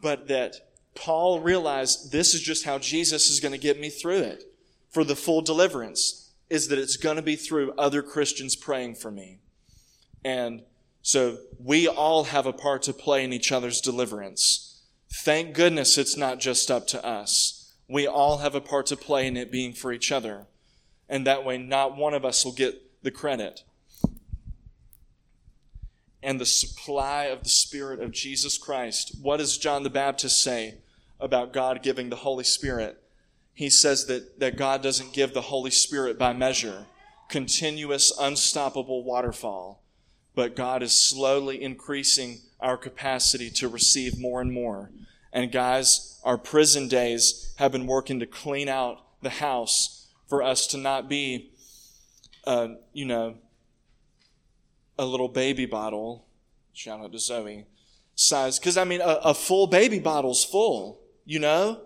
[0.00, 0.56] But that
[0.94, 4.44] Paul realized this is just how Jesus is going to get me through it
[4.90, 9.10] for the full deliverance, is that it's going to be through other Christians praying for
[9.10, 9.38] me.
[10.24, 10.62] And
[11.00, 14.82] so we all have a part to play in each other's deliverance.
[15.24, 17.61] Thank goodness it's not just up to us.
[17.92, 20.46] We all have a part to play in it being for each other.
[21.10, 23.64] And that way, not one of us will get the credit
[26.22, 29.16] and the supply of the Spirit of Jesus Christ.
[29.20, 30.76] What does John the Baptist say
[31.20, 32.98] about God giving the Holy Spirit?
[33.52, 36.86] He says that, that God doesn't give the Holy Spirit by measure,
[37.28, 39.82] continuous, unstoppable waterfall,
[40.34, 44.90] but God is slowly increasing our capacity to receive more and more.
[45.30, 50.66] And guys, our prison days have been working to clean out the house for us
[50.68, 51.50] to not be,
[52.46, 53.36] uh, you know,
[54.98, 56.26] a little baby bottle,
[56.72, 57.66] shout out to Zoe,
[58.14, 61.80] size, because I mean, a, a full baby bottle's full, you know?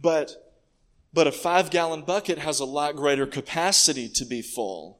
[0.00, 0.54] But,
[1.12, 4.98] but a five gallon bucket has a lot greater capacity to be full.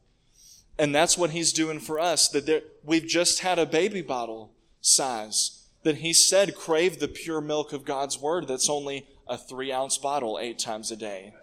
[0.79, 4.55] And that's what he's doing for us, that there, we've just had a baby bottle
[4.81, 9.73] size that he said crave the pure milk of God's word that's only a three
[9.73, 11.35] ounce bottle eight times a day.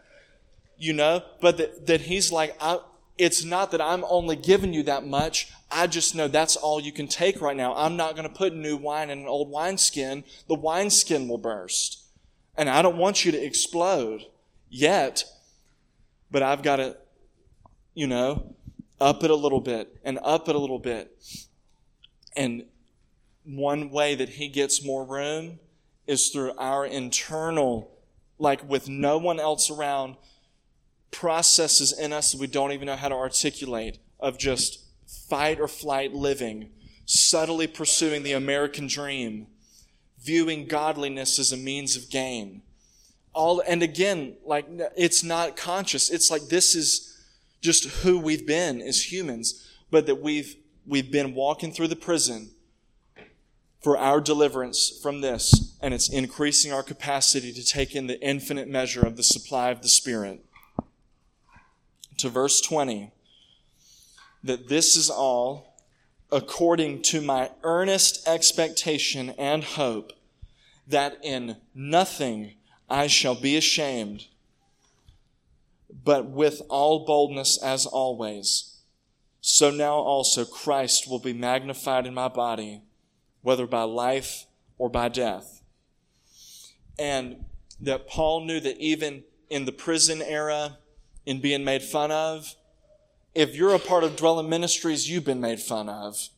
[0.77, 2.57] You know, but that, that he's like,
[3.17, 5.51] it's not that I'm only giving you that much.
[5.69, 7.75] I just know that's all you can take right now.
[7.75, 10.23] I'm not going to put new wine in an old wineskin.
[10.47, 12.01] The wineskin will burst.
[12.55, 14.25] And I don't want you to explode
[14.69, 15.25] yet,
[16.31, 16.95] but I've got to,
[17.93, 18.55] you know,
[19.01, 21.11] up it a little bit and up it a little bit.
[22.35, 22.65] And
[23.43, 25.59] one way that he gets more room
[26.07, 27.91] is through our internal,
[28.37, 30.15] like with no one else around,
[31.11, 34.85] processes in us that we don't even know how to articulate of just
[35.29, 36.69] fight or flight living,
[37.05, 39.47] subtly pursuing the American dream,
[40.21, 42.61] viewing godliness as a means of gain.
[43.33, 44.65] All, and again, like,
[44.97, 46.09] it's not conscious.
[46.09, 47.17] It's like this is
[47.61, 52.51] just who we've been as humans, but that we've, we've been walking through the prison
[53.81, 58.67] for our deliverance from this, and it's increasing our capacity to take in the infinite
[58.67, 60.43] measure of the supply of the Spirit
[62.17, 63.11] to verse 20
[64.43, 65.75] that this is all
[66.31, 70.13] according to my earnest expectation and hope
[70.87, 72.53] that in nothing
[72.89, 74.27] I shall be ashamed,
[76.03, 78.77] but with all boldness as always.
[79.41, 82.81] So now also Christ will be magnified in my body,
[83.41, 84.45] whether by life
[84.77, 85.61] or by death.
[86.97, 87.45] And
[87.81, 90.77] that Paul knew that even in the prison era,
[91.29, 92.55] in being made fun of.
[93.35, 96.29] If you're a part of Dwelling Ministries, you've been made fun of.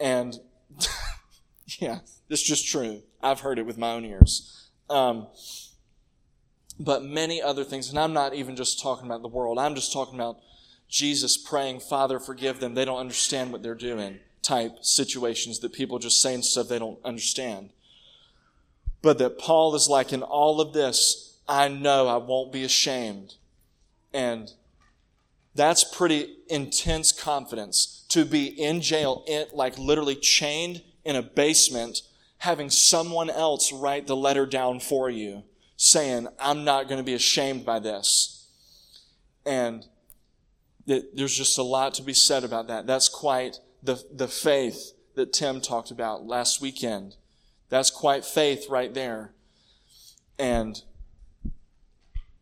[0.00, 0.34] And
[1.78, 1.98] yeah,
[2.30, 3.02] it's just true.
[3.22, 4.70] I've heard it with my own ears.
[4.88, 5.26] Um,
[6.80, 9.92] but many other things, and I'm not even just talking about the world, I'm just
[9.92, 10.38] talking about
[10.88, 12.74] Jesus praying, Father, forgive them.
[12.74, 16.98] They don't understand what they're doing type situations that people just saying stuff they don't
[17.04, 17.70] understand.
[19.02, 23.34] But that Paul is like, in all of this, I know I won't be ashamed
[24.12, 24.50] and
[25.54, 32.02] that's pretty intense confidence to be in jail, like literally chained in a basement,
[32.38, 35.42] having someone else write the letter down for you,
[35.76, 38.46] saying, I'm not going to be ashamed by this.
[39.44, 39.84] And
[40.86, 42.86] there's just a lot to be said about that.
[42.86, 47.16] That's quite the, the faith that Tim talked about last weekend.
[47.68, 49.32] That's quite faith right there.
[50.38, 50.82] And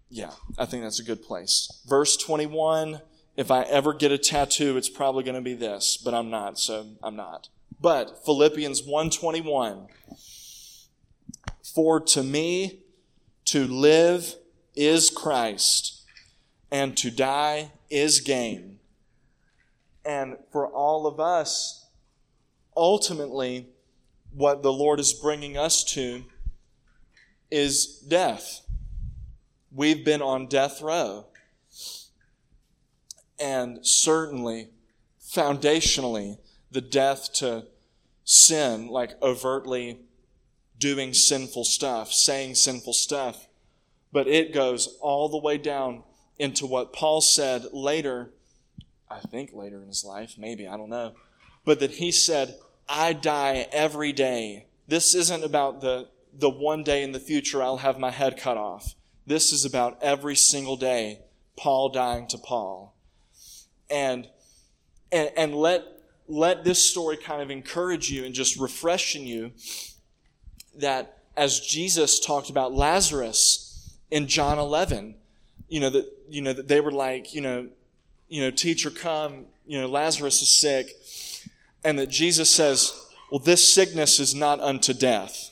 [0.08, 1.82] yeah, I think that's a good place.
[1.86, 3.00] Verse 21
[3.36, 6.58] if I ever get a tattoo, it's probably going to be this, but I'm not,
[6.58, 7.48] so I'm not.
[7.78, 9.88] But Philippians 121
[11.74, 12.80] For to me,
[13.46, 14.36] to live
[14.74, 16.02] is Christ,
[16.70, 18.75] and to die is gain.
[20.06, 21.88] And for all of us,
[22.76, 23.66] ultimately,
[24.32, 26.24] what the Lord is bringing us to
[27.50, 28.60] is death.
[29.72, 31.26] We've been on death row.
[33.38, 34.68] And certainly,
[35.20, 36.38] foundationally,
[36.70, 37.66] the death to
[38.24, 39.98] sin, like overtly
[40.78, 43.48] doing sinful stuff, saying sinful stuff,
[44.12, 46.02] but it goes all the way down
[46.38, 48.30] into what Paul said later,
[49.10, 51.14] I think later in his life, maybe, I don't know,
[51.64, 52.56] but that he said,
[52.88, 54.66] I die every day.
[54.88, 58.56] This isn't about the, the one day in the future I'll have my head cut
[58.56, 58.94] off.
[59.26, 61.20] This is about every single day,
[61.56, 62.94] Paul dying to Paul.
[63.90, 64.28] And,
[65.10, 65.84] and, and let,
[66.28, 69.52] let this story kind of encourage you and just refreshen you
[70.78, 75.16] that as Jesus talked about Lazarus in John 11,
[75.68, 77.68] you know, that, you know, that they were like, you know,
[78.28, 80.90] you know, teacher come, you know, Lazarus is sick.
[81.84, 82.92] And that Jesus says,
[83.30, 85.50] well, this sickness is not unto death.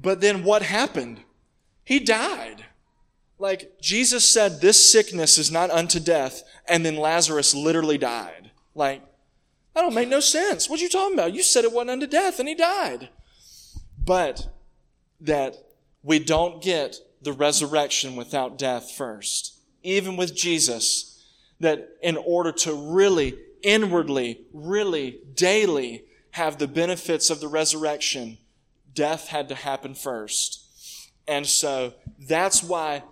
[0.00, 1.20] But then what happened?
[1.84, 2.64] He died.
[3.38, 6.42] Like Jesus said, this sickness is not unto death.
[6.66, 8.50] And then Lazarus literally died.
[8.74, 9.02] Like,
[9.74, 10.70] that don't make no sense.
[10.70, 11.34] What you talking about?
[11.34, 13.10] You said it wasn't unto death and he died.
[14.04, 14.48] But
[15.20, 15.56] that
[16.02, 19.54] we don't get the resurrection without death first.
[19.82, 21.15] Even with Jesus,
[21.60, 28.38] that in order to really inwardly, really daily have the benefits of the resurrection,
[28.94, 30.62] death had to happen first.
[31.26, 33.02] And so that's why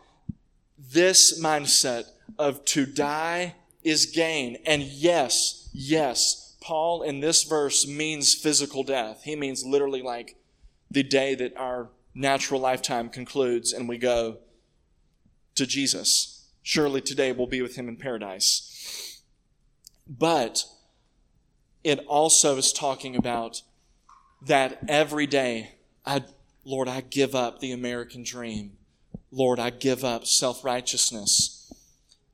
[0.79, 2.05] this mindset
[2.39, 4.59] of to die is gain.
[4.67, 9.23] And yes, yes, Paul in this verse means physical death.
[9.25, 10.37] He means literally like
[10.91, 14.39] the day that our natural lifetime concludes and we go
[15.57, 16.34] to Jesus.
[16.67, 19.21] Surely today we'll be with him in paradise.
[20.09, 20.65] But
[21.85, 23.61] it also is talking about
[24.47, 25.75] that every day,
[26.07, 26.25] I,
[26.65, 28.79] Lord, I give up the American dream.
[29.31, 31.71] Lord, I give up self righteousness.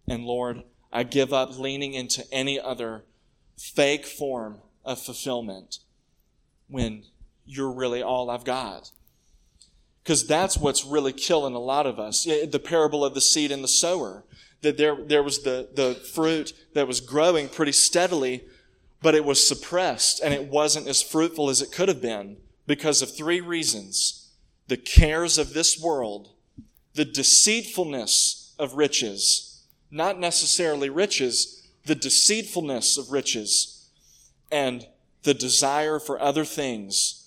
[0.06, 0.62] And Lord,
[0.92, 3.02] I give up leaning into any other
[3.58, 5.78] fake form of fulfillment
[6.68, 7.02] when
[7.44, 8.92] you're really all I've got.
[10.10, 12.24] Because that's what's really killing a lot of us.
[12.24, 14.24] The parable of the seed and the sower.
[14.62, 18.42] That there, there was the, the fruit that was growing pretty steadily,
[19.00, 23.02] but it was suppressed and it wasn't as fruitful as it could have been because
[23.02, 24.32] of three reasons.
[24.66, 26.30] The cares of this world,
[26.94, 33.88] the deceitfulness of riches, not necessarily riches, the deceitfulness of riches,
[34.50, 34.88] and
[35.22, 37.20] the desire for other things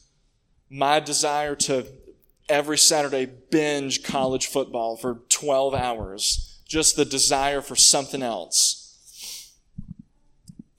[0.73, 1.85] my desire to
[2.53, 9.57] every Saturday binge college football for 12 hours, just the desire for something else.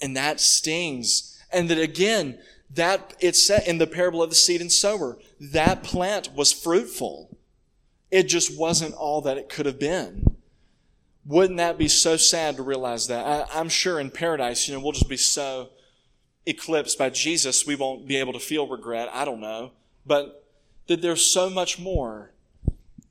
[0.01, 1.43] And that stings.
[1.53, 2.39] And that again,
[2.71, 7.37] that it's set in the parable of the seed and sower, that plant was fruitful.
[8.09, 10.37] It just wasn't all that it could have been.
[11.27, 13.27] Wouldn't that be so sad to realize that?
[13.27, 15.71] I, I'm sure in paradise, you know, we'll just be so
[16.47, 19.09] eclipsed by Jesus, we won't be able to feel regret.
[19.13, 19.73] I don't know
[20.07, 20.44] but
[20.87, 22.33] that there's so much more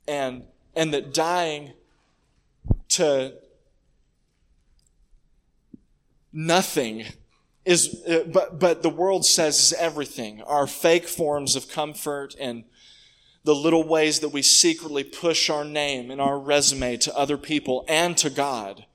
[0.06, 0.44] and
[0.76, 1.72] and that dying
[2.88, 3.34] to
[6.32, 7.04] nothing
[7.64, 10.42] is uh, but but the world says is everything.
[10.42, 12.64] Our fake forms of comfort and
[13.44, 17.84] the little ways that we secretly push our name and our resume to other people
[17.88, 18.86] and to God.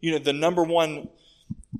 [0.00, 1.08] You know the number one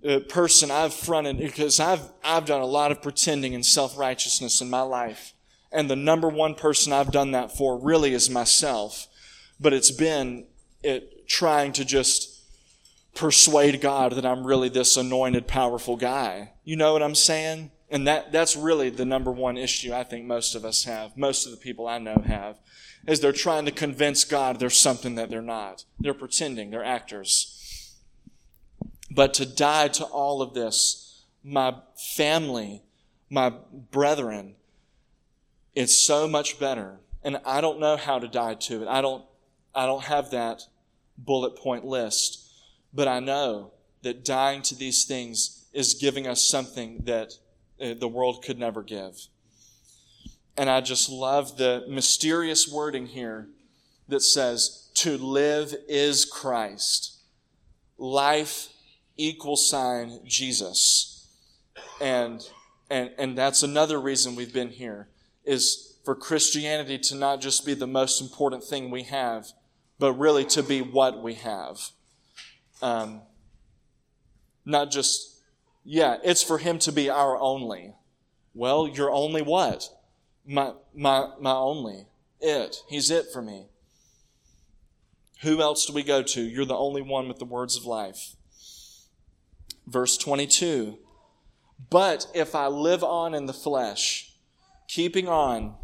[0.06, 4.70] uh, person I've fronted because I've I've done a lot of pretending and self-righteousness in
[4.70, 5.34] my life
[5.76, 9.06] and the number one person I've done that for really is myself.
[9.60, 10.46] But it's been
[10.82, 12.40] it, trying to just
[13.14, 16.52] persuade God that I'm really this anointed, powerful guy.
[16.64, 17.70] You know what I'm saying?
[17.90, 21.46] And that, that's really the number one issue I think most of us have, most
[21.46, 22.58] of the people I know have,
[23.06, 25.84] is they're trying to convince God there's something that they're not.
[26.00, 27.94] They're pretending, they're actors.
[29.10, 31.76] But to die to all of this, my
[32.16, 32.82] family,
[33.30, 33.52] my
[33.90, 34.55] brethren,
[35.76, 36.98] it's so much better.
[37.22, 38.88] And I don't know how to die to it.
[38.88, 39.24] I don't,
[39.74, 40.62] I don't have that
[41.18, 42.50] bullet point list.
[42.92, 43.72] But I know
[44.02, 47.34] that dying to these things is giving us something that
[47.80, 49.26] uh, the world could never give.
[50.56, 53.48] And I just love the mysterious wording here
[54.08, 57.18] that says, to live is Christ.
[57.98, 58.68] Life
[59.18, 61.28] equal sign Jesus.
[62.00, 62.48] And,
[62.88, 65.08] and, and that's another reason we've been here
[65.46, 69.46] is for Christianity to not just be the most important thing we have,
[69.98, 71.90] but really to be what we have.
[72.82, 73.22] Um,
[74.64, 75.40] not just,
[75.84, 77.94] yeah, it's for Him to be our only.
[78.54, 79.88] Well, you're only what?
[80.46, 82.06] My, my, my only.
[82.40, 82.82] It.
[82.88, 83.66] He's it for me.
[85.42, 86.40] Who else do we go to?
[86.40, 88.34] You're the only one with the words of life.
[89.86, 90.98] Verse 22.
[91.90, 94.25] But if I live on in the flesh,
[94.88, 95.74] keeping on,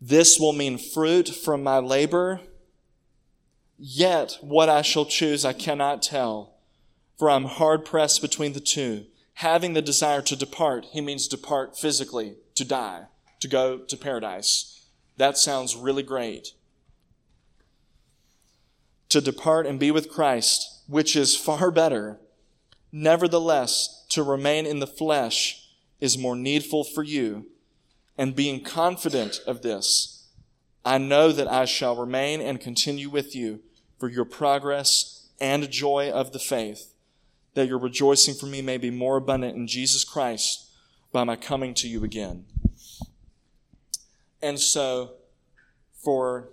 [0.00, 2.40] this will mean fruit from my labor.
[3.78, 6.54] Yet what I shall choose I cannot tell,
[7.16, 9.06] for I'm hard pressed between the two.
[9.34, 13.06] Having the desire to depart, he means depart physically, to die,
[13.40, 14.86] to go to paradise.
[15.16, 16.52] That sounds really great.
[19.10, 22.18] To depart and be with Christ, which is far better.
[22.90, 25.61] Nevertheless, to remain in the flesh
[26.02, 27.46] is more needful for you
[28.18, 30.26] and being confident of this,
[30.84, 33.60] I know that I shall remain and continue with you
[34.00, 36.92] for your progress and joy of the faith,
[37.54, 40.72] that your rejoicing for me may be more abundant in Jesus Christ
[41.12, 42.46] by my coming to you again.
[44.42, 45.12] And so,
[46.02, 46.48] for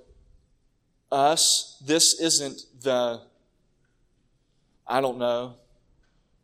[1.11, 3.21] us, this isn't the,
[4.85, 5.55] I don't know,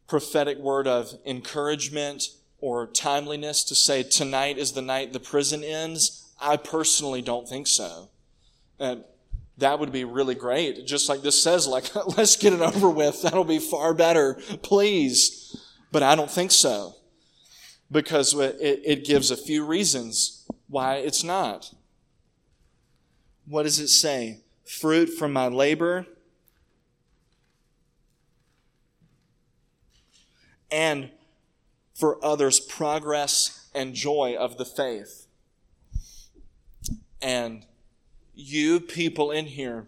[0.08, 2.30] prophetic word of encouragement
[2.66, 6.34] or timeliness to say tonight is the night the prison ends?
[6.42, 8.10] I personally don't think so.
[8.80, 10.88] That would be really great.
[10.88, 13.22] Just like this says, like, let's get it over with.
[13.22, 15.56] That'll be far better, please.
[15.92, 16.96] But I don't think so.
[17.92, 21.72] Because it, it gives a few reasons why it's not.
[23.46, 24.40] What does it say?
[24.66, 26.08] Fruit from my labor
[30.72, 31.12] and
[31.96, 35.26] for others' progress and joy of the faith.
[37.22, 37.66] And
[38.36, 39.88] you people in here,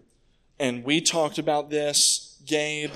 [0.58, 2.90] and we talked about this, Gabe,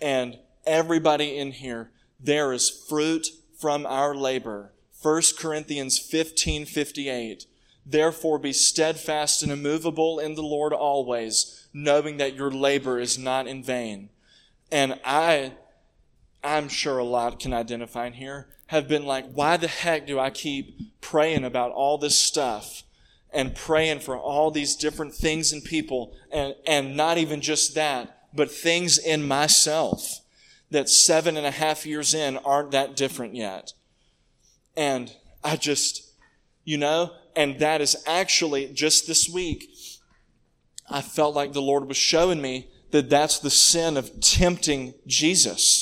[0.00, 1.90] and everybody in here,
[2.20, 3.28] there is fruit
[3.58, 4.72] from our labor.
[5.00, 7.46] 1 Corinthians 15 58.
[7.84, 13.46] Therefore be steadfast and immovable in the Lord always, knowing that your labor is not
[13.46, 14.10] in vain.
[14.70, 15.52] And I
[16.42, 20.18] I'm sure a lot can identify in here, have been like, why the heck do
[20.18, 22.82] I keep praying about all this stuff
[23.32, 28.28] and praying for all these different things and people and, and not even just that,
[28.34, 30.20] but things in myself
[30.70, 33.72] that seven and a half years in aren't that different yet.
[34.76, 35.14] And
[35.44, 36.12] I just,
[36.64, 39.70] you know, and that is actually just this week,
[40.88, 45.81] I felt like the Lord was showing me that that's the sin of tempting Jesus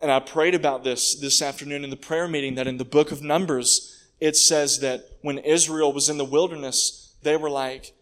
[0.00, 3.10] and I prayed about this this afternoon in the prayer meeting that in the book
[3.10, 7.92] of Numbers, it says that when Israel was in the wilderness, they were like,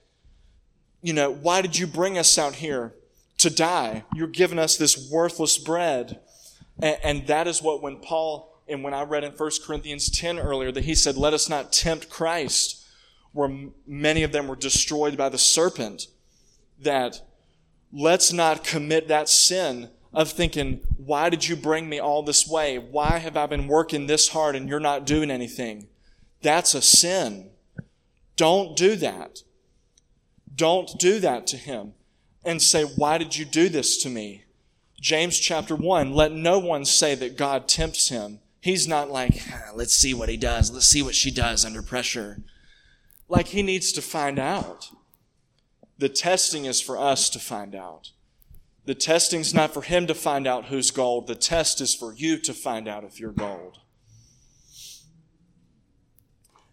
[1.03, 2.95] you know, why did you bring us out here
[3.39, 4.05] to die?
[4.15, 6.21] You're giving us this worthless bread.
[6.81, 10.39] And, and that is what when Paul, and when I read in 1 Corinthians 10
[10.39, 12.85] earlier, that he said, let us not tempt Christ,
[13.33, 16.09] where many of them were destroyed by the serpent,
[16.81, 17.23] that
[17.93, 22.79] let's not commit that sin of thinking, why did you bring me all this way?
[22.79, 25.89] Why have I been working this hard and you're not doing anything?
[26.41, 27.51] That's a sin.
[28.35, 29.43] Don't do that.
[30.55, 31.93] Don't do that to him
[32.43, 34.45] and say, why did you do this to me?
[34.99, 38.39] James chapter 1, let no one say that God tempts him.
[38.63, 40.71] He's not like, ah, let's see what he does.
[40.71, 42.39] Let's see what she does under pressure.
[43.29, 44.89] Like he needs to find out.
[45.99, 48.13] The testing is for us to find out.
[48.87, 51.27] The testing's not for him to find out who's gold.
[51.27, 53.81] The test is for you to find out if you're gold.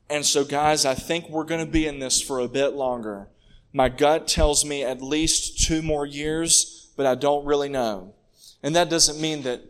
[0.09, 3.29] And so, guys, I think we're going to be in this for a bit longer.
[3.73, 8.13] My gut tells me at least two more years, but I don't really know.
[8.61, 9.61] And that doesn't mean that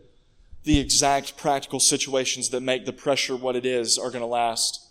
[0.64, 4.86] the exact practical situations that make the pressure what it is are going to last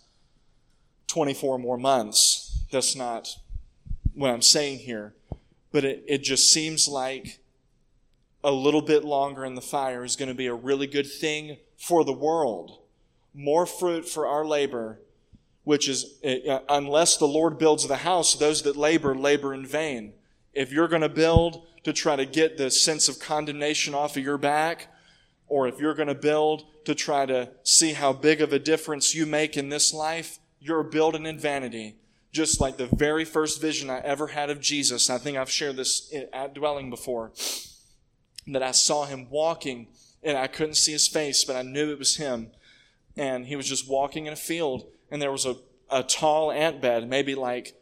[1.06, 2.64] 24 more months.
[2.72, 3.36] That's not
[4.14, 5.14] what I'm saying here.
[5.70, 7.38] But it, it just seems like
[8.44, 11.56] a little bit longer in the fire is going to be a really good thing
[11.78, 12.78] for the world.
[13.32, 15.00] More fruit for our labor,
[15.64, 20.12] which is, uh, unless the Lord builds the house, those that labor, labor in vain.
[20.52, 24.22] If you're going to build to try to get the sense of condemnation off of
[24.22, 24.88] your back,
[25.48, 29.14] or if you're going to build to try to see how big of a difference
[29.14, 31.96] you make in this life, you're building in vanity.
[32.30, 35.08] Just like the very first vision I ever had of Jesus.
[35.08, 37.32] I think I've shared this at dwelling before
[38.46, 39.88] that I saw him walking
[40.22, 42.50] and I couldn't see his face, but I knew it was him.
[43.16, 44.86] And he was just walking in a field.
[45.10, 45.56] and there was a,
[45.90, 47.74] a tall ant bed, maybe like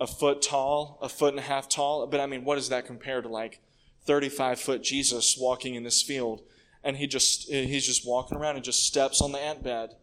[0.00, 2.06] a foot tall, a foot and a half tall.
[2.06, 3.60] But I mean, what does that compare to like
[4.04, 6.42] 35 foot Jesus walking in this field?
[6.84, 9.94] And he just, he's just walking around and just steps on the ant bed.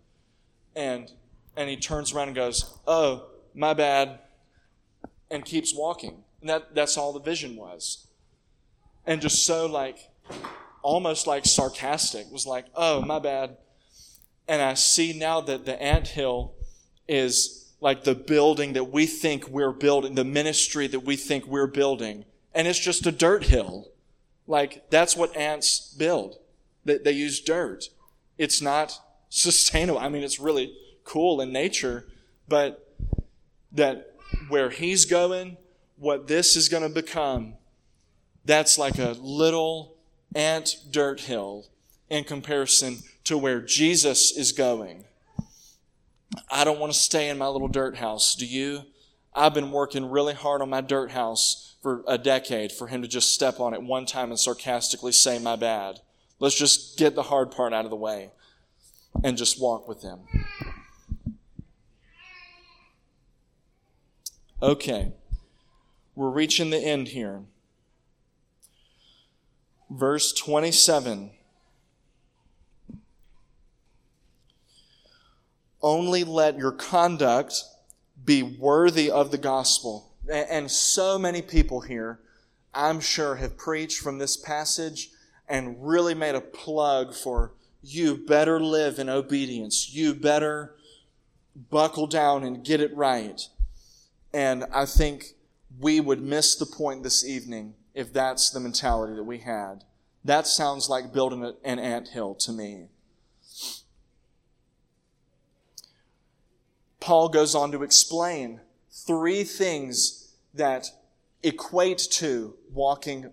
[0.76, 1.12] And,
[1.58, 4.20] and he turns around and goes, Oh, my bad.
[5.32, 6.24] And keeps walking.
[6.41, 8.08] And that, that's all the vision was.
[9.10, 9.97] And just so like,
[10.84, 13.57] almost like sarcastic, was like, Oh, my bad.
[14.47, 16.53] And I see now that the ant hill
[17.07, 21.66] is like the building that we think we're building, the ministry that we think we're
[21.66, 22.24] building.
[22.53, 23.88] And it's just a dirt hill.
[24.45, 26.38] Like, that's what ants build.
[26.86, 27.89] They, they use dirt.
[28.38, 29.99] It's not sustainable.
[29.99, 32.07] I mean, it's really cool in nature,
[32.47, 32.95] but
[33.72, 34.14] that
[34.49, 35.57] where he's going,
[35.97, 37.55] what this is going to become,
[38.50, 39.95] that's like a little
[40.34, 41.68] ant dirt hill
[42.10, 45.06] in comparison to where Jesus is going.
[46.50, 48.34] I don't want to stay in my little dirt house.
[48.34, 48.86] Do you?
[49.36, 53.08] I've been working really hard on my dirt house for a decade for him to
[53.08, 56.00] just step on it one time and sarcastically say, My bad.
[56.39, 58.32] Let's just get the hard part out of the way
[59.24, 60.22] and just walk with him.
[64.60, 65.12] Okay,
[66.16, 67.43] we're reaching the end here.
[69.90, 71.32] Verse 27.
[75.82, 77.64] Only let your conduct
[78.24, 80.14] be worthy of the gospel.
[80.30, 82.20] And so many people here,
[82.74, 85.10] I'm sure, have preached from this passage
[85.48, 89.94] and really made a plug for you better live in obedience.
[89.94, 90.76] You better
[91.70, 93.42] buckle down and get it right.
[94.34, 95.34] And I think
[95.80, 99.84] we would miss the point this evening if that's the mentality that we had.
[100.24, 102.88] That sounds like building an ant hill to me.
[107.00, 108.62] Paul goes on to explain
[108.92, 110.88] three things that
[111.42, 113.32] equate to walking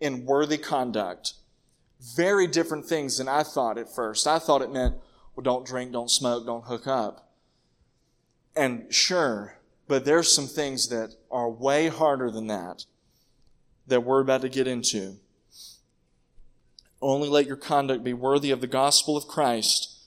[0.00, 1.34] in worthy conduct.
[2.16, 4.26] Very different things than I thought at first.
[4.26, 4.94] I thought it meant,
[5.34, 7.28] well, don't drink, don't smoke, don't hook up.
[8.54, 12.84] And sure, but there's some things that are way harder than that
[13.88, 15.16] that we're about to get into.
[17.00, 19.98] Only let your conduct be worthy of the gospel of Christ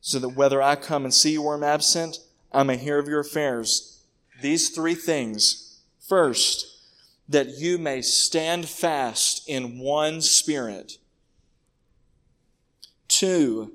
[0.00, 2.18] so that whether I come and see you or am absent,
[2.52, 4.04] I may hear of your affairs.
[4.40, 5.80] These three things.
[6.00, 6.66] First,
[7.28, 10.94] that you may stand fast in one spirit.
[13.06, 13.72] Two,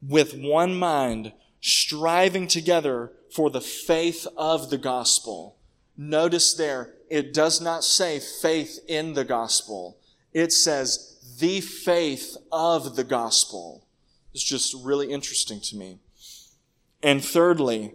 [0.00, 5.55] with one mind, striving together for the faith of the gospel.
[5.96, 9.98] Notice there, it does not say faith in the gospel.
[10.32, 13.86] It says the faith of the gospel.
[14.34, 15.98] It's just really interesting to me.
[17.02, 17.94] And thirdly,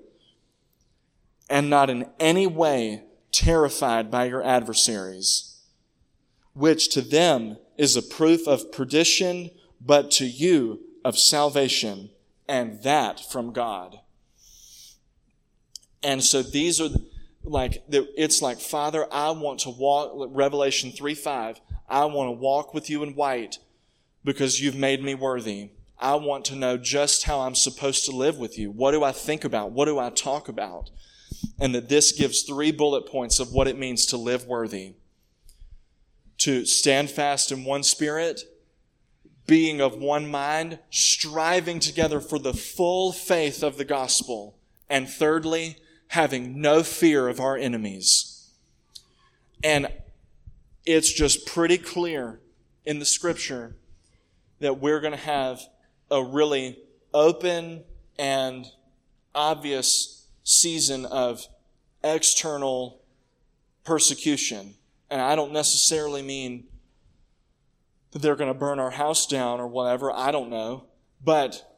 [1.50, 5.60] and not in any way terrified by your adversaries,
[6.54, 12.10] which to them is a proof of perdition, but to you of salvation,
[12.48, 14.00] and that from God.
[16.04, 16.90] And so these are
[17.44, 22.74] like, it's like, Father, I want to walk, Revelation 3 5, I want to walk
[22.74, 23.58] with you in white
[24.24, 25.72] because you've made me worthy.
[26.00, 28.72] I want to know just how I'm supposed to live with you.
[28.72, 29.72] What do I think about?
[29.72, 30.90] What do I talk about?
[31.60, 34.94] And that this gives three bullet points of what it means to live worthy.
[36.40, 38.42] To stand fast in one spirit,
[39.46, 44.58] being of one mind, striving together for the full faith of the gospel.
[44.90, 45.78] And thirdly,
[46.12, 48.50] having no fear of our enemies.
[49.64, 49.88] And
[50.86, 52.42] it's just pretty clear
[52.84, 53.78] in the scripture
[54.60, 55.62] that we're going to have
[56.10, 56.78] a really
[57.14, 57.86] open
[58.20, 58.66] and
[59.34, 61.48] obvious season of
[62.04, 63.02] external
[63.86, 64.74] persecution.
[65.10, 66.66] And I don't necessarily mean
[68.12, 70.12] that they're going to burn our house down or whatever.
[70.12, 70.88] I don't know.
[71.24, 71.71] But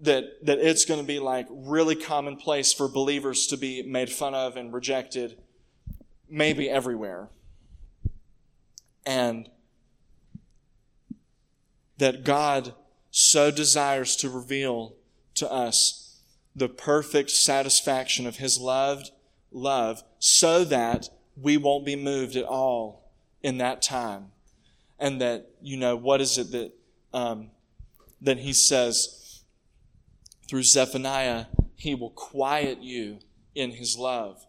[0.00, 4.34] that, that it's going to be like really commonplace for believers to be made fun
[4.34, 5.38] of and rejected,
[6.28, 7.28] maybe everywhere
[9.08, 9.48] and
[11.96, 12.74] that God
[13.10, 14.96] so desires to reveal
[15.34, 16.20] to us
[16.54, 19.10] the perfect satisfaction of His loved
[19.50, 21.08] love so that
[21.40, 23.10] we won't be moved at all
[23.42, 24.26] in that time.
[24.98, 26.72] And that, you know, what is it that,
[27.14, 27.50] um,
[28.20, 29.17] that He says
[30.48, 31.46] through Zephaniah?
[31.76, 33.18] He will quiet you
[33.54, 34.44] in His love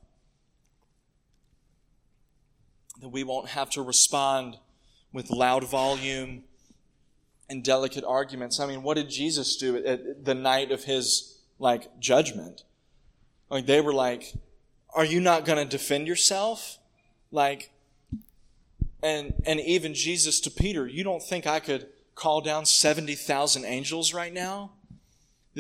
[3.02, 4.58] that we won't have to respond
[5.14, 6.44] with loud volume
[7.50, 8.60] and delicate arguments.
[8.60, 12.64] I mean, what did Jesus do at the night of his like judgment?
[13.50, 14.34] Like they were like,
[14.94, 16.78] "Are you not going to defend yourself?"
[17.32, 17.72] Like,
[19.02, 23.66] and and even Jesus to Peter, "You don't think I could call down seventy thousand
[23.66, 24.72] angels right now?"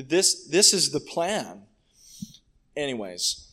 [0.07, 1.63] This this is the plan.
[2.75, 3.49] Anyways,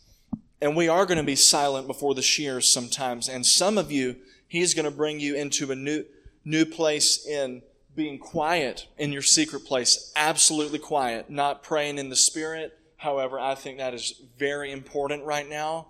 [0.61, 4.17] and we are going to be silent before the shears sometimes, and some of you,
[4.49, 6.05] He's going to bring you into a new
[6.45, 7.63] new place in
[7.97, 12.79] being quiet in your secret place, absolutely quiet, not praying in the Spirit.
[12.99, 15.89] However, I think that is very important right now.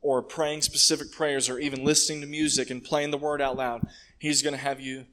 [0.00, 3.86] Or praying specific prayers, or even listening to music and playing the Word out loud.
[4.18, 5.06] He's going to have you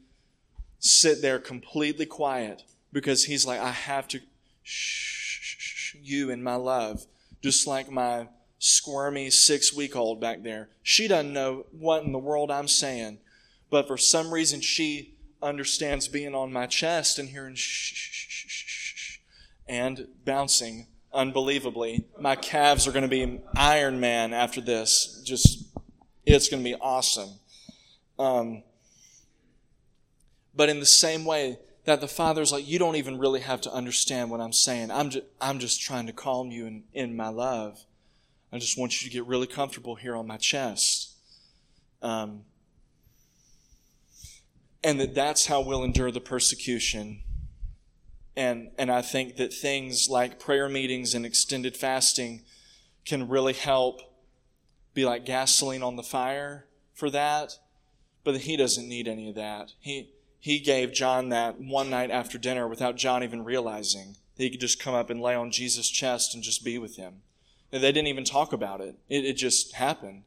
[0.80, 2.64] sit there completely quiet
[2.94, 4.22] because He's like, I have to
[4.66, 7.06] shh you and my love.
[7.42, 8.28] Just like my
[8.60, 10.70] squirmy six week old back there.
[10.82, 13.20] She doesn't know what in the world I'm saying.
[13.70, 19.20] But for some reason, she understands being on my chest and hearing shh, shh, shh,
[19.68, 22.06] and bouncing unbelievably.
[22.20, 25.22] My calves are going to be Iron Man after this.
[25.26, 25.66] Just,
[26.26, 27.30] it's going to be awesome.
[28.18, 28.64] Um,
[30.56, 33.72] but in the same way that the Father's like, you don't even really have to
[33.72, 34.92] understand what I'm saying.
[34.92, 37.86] I'm just, I'm just trying to calm you in, in my love.
[38.52, 41.12] I just want you to get really comfortable here on my chest.
[42.02, 42.42] Um,
[44.84, 47.22] and that that's how we'll endure the persecution.
[48.36, 52.42] And, and I think that things like prayer meetings and extended fasting
[53.06, 54.02] can really help
[54.94, 57.60] be like gasoline on the fire for that.
[58.24, 59.74] But he doesn't need any of that.
[59.80, 60.10] He,
[60.46, 64.16] he gave John that one night after dinner without John even realizing.
[64.38, 66.98] That he could just come up and lay on Jesus' chest and just be with
[66.98, 67.24] him.
[67.72, 68.96] And they didn't even talk about it.
[69.10, 69.26] it.
[69.26, 70.22] It just happened.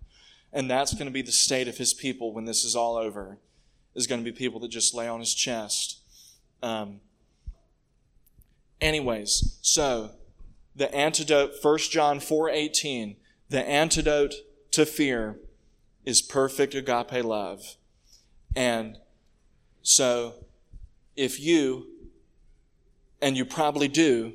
[0.53, 3.39] And that's going to be the state of his people when this is all over
[3.95, 6.01] is going to be people that just lay on his chest.
[6.65, 6.99] Um,
[8.81, 10.11] anyways, so
[10.75, 13.15] the antidote, 1 John 4.18,
[13.51, 14.35] the antidote
[14.73, 15.39] to fear
[16.05, 17.77] is perfect agape love.
[18.57, 18.99] And
[19.89, 20.35] so
[21.17, 21.87] if you,
[23.23, 24.35] and you probably do,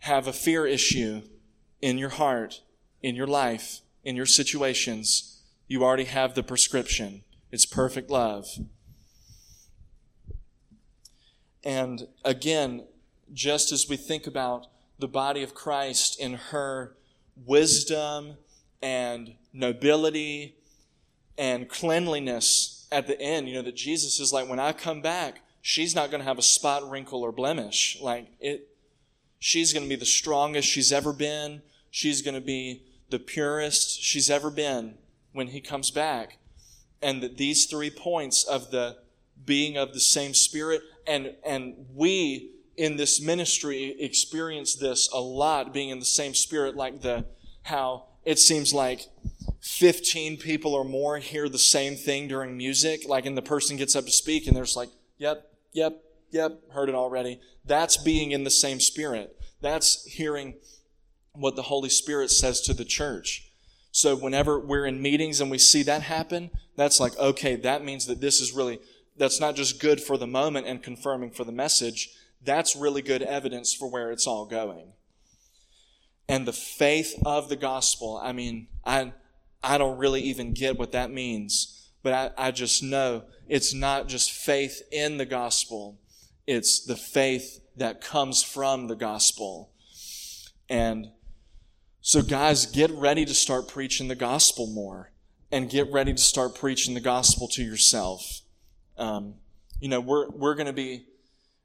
[0.00, 1.22] have a fear issue
[1.80, 2.62] in your heart,
[3.00, 7.22] in your life, in your situations, you already have the prescription.
[7.52, 8.48] It's perfect love.
[11.62, 12.88] And again,
[13.32, 14.66] just as we think about
[14.98, 16.96] the body of Christ in her
[17.36, 18.38] wisdom
[18.82, 20.56] and nobility
[21.38, 25.42] and cleanliness at the end, you know, that Jesus is like, when I come back,
[25.60, 27.98] she's not going to have a spot, wrinkle, or blemish.
[28.00, 28.68] Like it,
[29.38, 31.60] she's going to be the strongest she's ever been.
[31.90, 34.94] She's going to be the purest she's ever been
[35.32, 36.38] when he comes back
[37.02, 38.96] and that these three points of the
[39.44, 45.72] being of the same spirit and and we in this ministry experience this a lot
[45.72, 47.24] being in the same spirit like the
[47.62, 49.06] how it seems like
[49.62, 53.96] 15 people or more hear the same thing during music like and the person gets
[53.96, 58.44] up to speak and there's like yep yep yep heard it already that's being in
[58.44, 60.54] the same spirit that's hearing
[61.32, 63.46] what the holy spirit says to the church
[63.96, 68.04] so whenever we're in meetings and we see that happen, that's like, okay, that means
[68.08, 68.78] that this is really,
[69.16, 72.10] that's not just good for the moment and confirming for the message.
[72.44, 74.92] That's really good evidence for where it's all going.
[76.28, 79.12] And the faith of the gospel, I mean, I,
[79.62, 84.08] I don't really even get what that means, but I, I just know it's not
[84.08, 86.00] just faith in the gospel.
[86.46, 89.72] It's the faith that comes from the gospel.
[90.68, 91.12] And
[92.00, 95.12] so, guys, get ready to start preaching the gospel more
[95.52, 98.40] and get ready to start preaching the gospel to yourself.
[98.96, 99.34] Um,
[99.80, 101.06] you know, we're, we're going to be,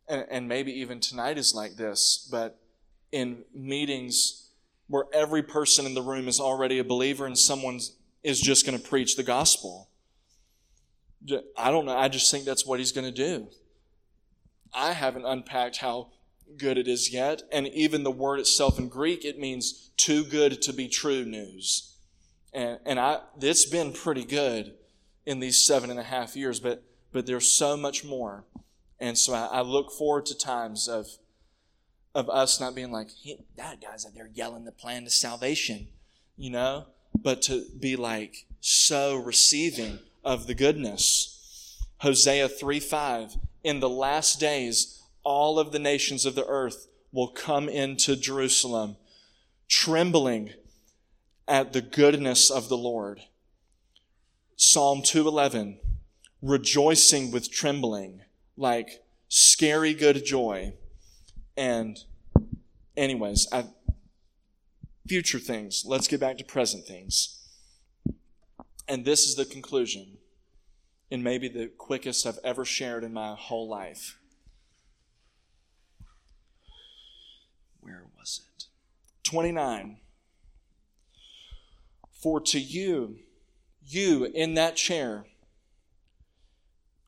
[0.08, 2.60] and, and maybe even tonight is like this, but
[3.12, 4.41] in meetings
[4.92, 7.80] where every person in the room is already a believer and someone
[8.24, 9.90] is just going to preach the gospel.
[11.58, 11.98] I don't know.
[11.98, 13.48] I just think that's what he's going to do.
[14.74, 16.10] I haven't unpacked how
[16.58, 17.42] good it is yet.
[17.54, 21.96] And even the word itself in Greek, it means too good to be true news.
[22.54, 24.74] And, and I, it's been pretty good
[25.26, 26.84] in these seven and a half years, but,
[27.14, 28.44] but there's so much more.
[29.00, 31.08] And so I, I look forward to times of,
[32.14, 35.88] of us not being like, hey, that guy's out there yelling the plan to salvation,
[36.38, 41.78] you know, but to be like so receiving of the goodness.
[42.00, 47.28] Hosea 3 5, in the last days, all of the nations of the earth will
[47.28, 48.98] come into Jerusalem,
[49.68, 50.52] trembling
[51.48, 53.22] at the goodness of the Lord.
[54.56, 55.80] Psalm 211,
[56.42, 58.22] rejoicing with trembling,
[58.58, 60.74] like scary good joy.
[61.58, 61.98] And,
[62.96, 63.66] anyways, I,
[65.08, 65.84] future things.
[65.86, 67.38] Let's get back to present things.
[68.88, 70.18] And this is the conclusion,
[71.10, 74.18] and maybe the quickest I've ever shared in my whole life.
[77.80, 78.66] Where was it?
[79.24, 79.98] 29.
[82.22, 83.20] For to you,
[83.84, 85.26] you in that chair,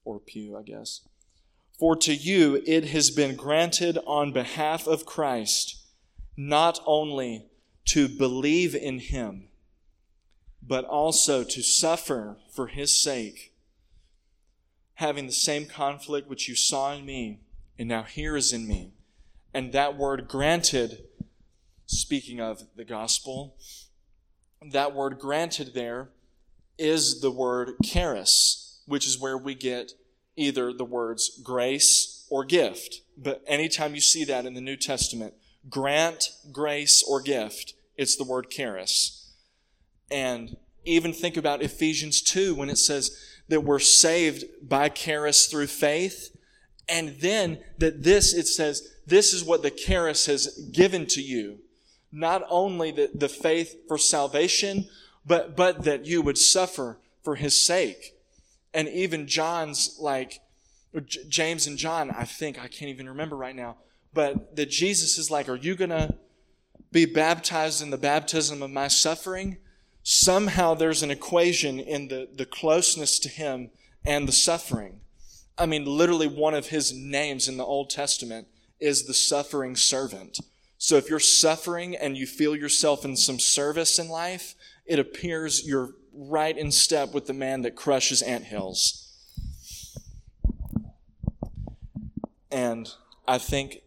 [0.03, 1.01] or pew, I guess,
[1.79, 5.83] for to you it has been granted on behalf of Christ
[6.35, 7.47] not only
[7.85, 9.49] to believe in him,
[10.61, 13.53] but also to suffer for his sake,
[14.95, 17.41] having the same conflict which you saw in me,
[17.77, 18.93] and now here is in me.
[19.53, 21.03] And that word granted,
[21.85, 23.57] speaking of the gospel,
[24.71, 26.09] that word granted there
[26.77, 29.91] is the word charis, which is where we get
[30.35, 33.01] either the words grace or gift.
[33.17, 35.33] But anytime you see that in the New Testament,
[35.69, 39.31] grant, grace, or gift, it's the word charis.
[40.09, 43.17] And even think about Ephesians 2 when it says
[43.49, 46.35] that we're saved by charis through faith.
[46.89, 51.59] And then that this, it says, this is what the charis has given to you.
[52.11, 54.87] Not only the, the faith for salvation,
[55.25, 58.12] but, but that you would suffer for his sake.
[58.73, 60.41] And even John's like,
[61.27, 63.77] James and John, I think, I can't even remember right now,
[64.13, 66.15] but that Jesus is like, Are you to
[66.91, 69.57] be baptized in the baptism of my suffering?
[70.03, 73.71] Somehow there's an equation in the, the closeness to him
[74.05, 74.99] and the suffering.
[75.57, 78.47] I mean, literally, one of his names in the Old Testament
[78.79, 80.39] is the suffering servant.
[80.77, 84.55] So if you're suffering and you feel yourself in some service in life,
[84.85, 89.03] it appears you're right in step with the man that crushes ant hills.
[92.51, 92.89] And
[93.27, 93.81] I think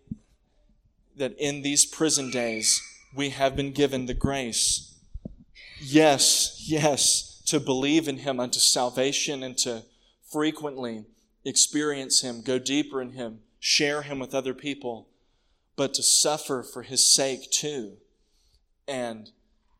[1.16, 2.82] that in these prison days,
[3.14, 4.94] we have been given the grace.
[5.80, 9.84] Yes, yes, to believe in Him unto salvation and to
[10.30, 11.04] frequently
[11.44, 15.08] experience Him, go deeper in Him, share Him with other people,
[15.76, 17.98] but to suffer for His sake too.
[18.88, 19.30] And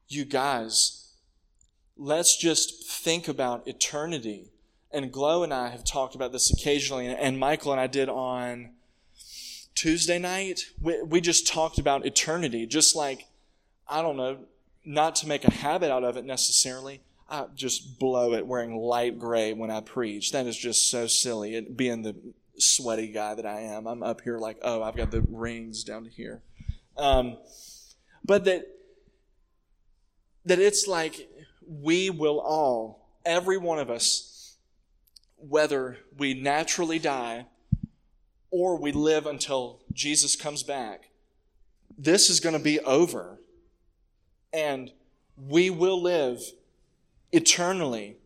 [0.08, 1.05] you guys,
[1.96, 4.50] let's just think about eternity.
[4.92, 8.70] And Glow and I have talked about this occasionally, and Michael and I did on
[9.74, 13.26] Tuesday night, we, we just talked about eternity, just like,
[13.88, 14.38] I don't know,
[14.84, 17.02] not to make a habit out of it necessarily.
[17.28, 20.32] I just blow it wearing light gray when I preach.
[20.32, 21.56] That is just so silly.
[21.56, 22.14] It, being the
[22.56, 26.04] sweaty guy that I am, I'm up here like, oh, I've got the rings down
[26.04, 26.42] to here.
[26.96, 27.36] Um,
[28.24, 28.66] but that
[30.46, 31.28] that it's like
[31.66, 34.56] we will all, every one of us,
[35.36, 37.46] whether we naturally die
[38.50, 41.10] or we live until Jesus comes back,
[41.98, 43.40] this is going to be over.
[44.52, 44.90] And
[45.36, 46.40] we will live
[47.32, 48.16] eternally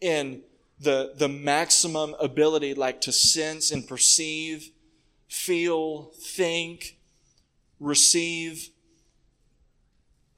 [0.00, 0.42] in
[0.80, 4.70] the, the maximum ability, like to sense and perceive,
[5.28, 6.96] feel, think,
[7.80, 8.70] receive,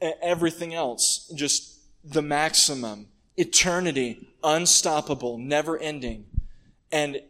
[0.00, 1.30] everything else.
[1.34, 1.75] Just
[2.06, 3.08] the maximum.
[3.36, 6.24] Eternity, unstoppable, never ending.
[6.90, 7.20] And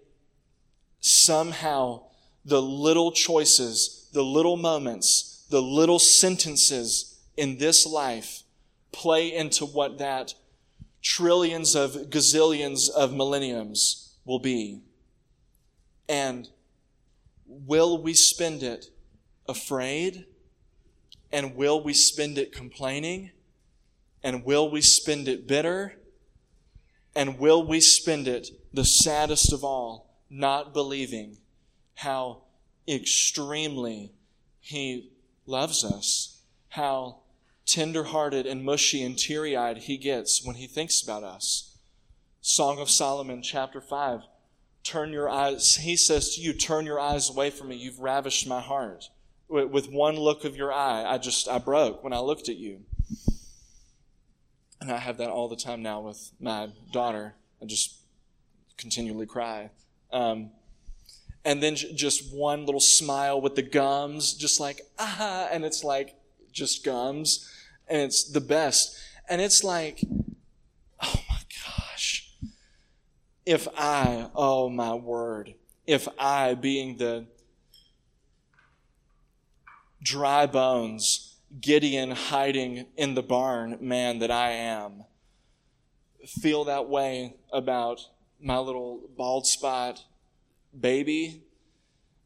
[1.01, 2.03] somehow
[2.45, 8.43] the little choices, the little moments, the little sentences in this life
[8.93, 10.35] play into what that
[11.03, 14.81] trillions of gazillions of millenniums will be.
[16.09, 16.49] And
[17.47, 18.91] will we spend it
[19.49, 20.27] afraid?
[21.33, 23.33] And will we spend it complaining?
[24.27, 25.95] And will we spend it bitter?
[27.15, 30.07] And will we spend it the saddest of all?
[30.29, 31.39] not believing
[31.95, 32.43] how
[32.89, 34.13] extremely
[34.61, 35.13] He
[35.47, 37.21] loves us, how
[37.65, 41.77] tender-hearted and mushy and teary-eyed He gets when He thinks about us.
[42.41, 44.23] Song of Solomon, chapter 5.
[44.83, 47.77] Turn your eyes, He says to you, turn your eyes away from me.
[47.77, 49.09] You've ravished my heart.
[49.49, 52.81] With one look of your eye, I just, I broke when I looked at you.
[54.81, 57.35] And I have that all the time now with my daughter.
[57.63, 57.97] I just
[58.77, 59.71] continually cry.
[60.13, 60.51] Um,
[61.45, 65.85] and then j- just one little smile with the gums, just like, ah, and it's
[65.85, 66.17] like
[66.53, 67.51] just gums,
[67.89, 68.99] and it's the best.
[69.29, 70.01] And it's like,
[71.01, 72.37] oh my gosh.
[73.45, 75.55] If I, oh my word,
[75.87, 77.27] if I, being the
[80.03, 81.26] dry bones,
[81.61, 85.05] Gideon hiding in the barn man that I am,
[86.27, 88.01] feel that way about
[88.41, 90.05] my little bald spot
[90.79, 91.43] baby,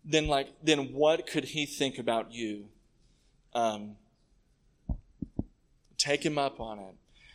[0.04, 2.68] then like then what could he think about you?
[3.54, 3.96] Um,
[5.98, 6.94] take him up on it.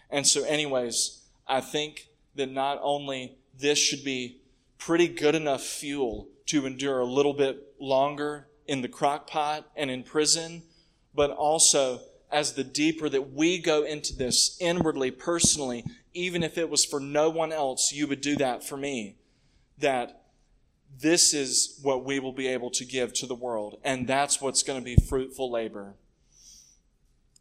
[0.09, 4.41] And so, anyways, I think that not only this should be
[4.77, 9.89] pretty good enough fuel to endure a little bit longer in the crock pot and
[9.89, 10.63] in prison,
[11.15, 12.01] but also
[12.31, 16.99] as the deeper that we go into this inwardly, personally, even if it was for
[16.99, 19.15] no one else, you would do that for me.
[19.77, 20.23] That
[20.99, 23.79] this is what we will be able to give to the world.
[23.83, 25.95] And that's what's going to be fruitful labor.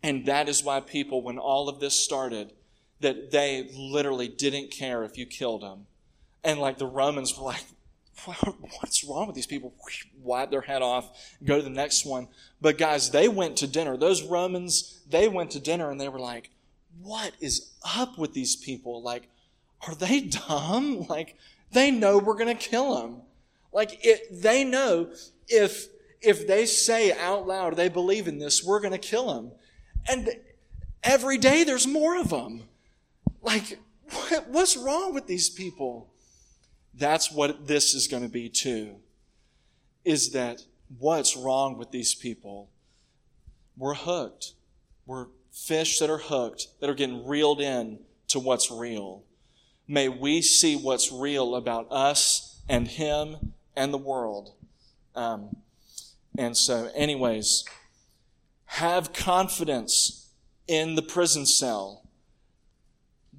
[0.03, 2.53] And that is why people, when all of this started,
[3.01, 5.87] that they literally didn't care if you killed them.
[6.43, 7.65] And like the Romans were like,
[8.81, 9.75] what's wrong with these people?
[10.23, 11.11] Wipe their head off,
[11.45, 12.29] go to the next one.
[12.61, 13.97] But guys, they went to dinner.
[13.97, 16.51] Those Romans, they went to dinner and they were like,
[17.03, 19.03] what is up with these people?
[19.03, 19.29] Like,
[19.87, 21.07] are they dumb?
[21.09, 21.37] Like,
[21.73, 23.23] they know we're going to kill them.
[23.73, 25.11] Like, it, they know
[25.49, 25.89] if,
[26.21, 29.53] if they say out loud they believe in this, we're going to kill them.
[30.09, 30.31] And
[31.03, 32.63] every day there's more of them.
[33.43, 33.79] Like,
[34.11, 36.14] what, what's wrong with these people?
[36.97, 38.97] That's what this is going to be too.
[40.05, 40.63] Is that
[40.99, 42.71] what's wrong with these people?
[43.77, 44.53] We're hooked.
[45.07, 49.23] We're fish that are hooked, that are getting reeled in to what's real.
[49.87, 54.55] May we see what's real about us and Him and the world.
[55.15, 55.57] Um,
[56.37, 57.65] and so, anyways,
[58.67, 60.31] have confidence
[60.67, 62.09] in the prison cell.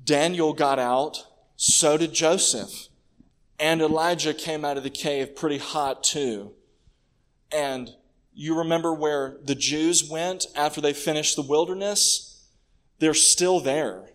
[0.03, 1.25] Daniel got out,
[1.57, 2.87] so did Joseph.
[3.59, 6.53] And Elijah came out of the cave pretty hot too.
[7.51, 7.89] And
[8.33, 12.43] you remember where the Jews went after they finished the wilderness?
[12.99, 14.09] They're still there.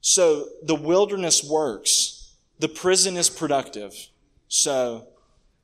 [0.00, 2.34] So the wilderness works.
[2.58, 4.08] The prison is productive.
[4.48, 5.08] So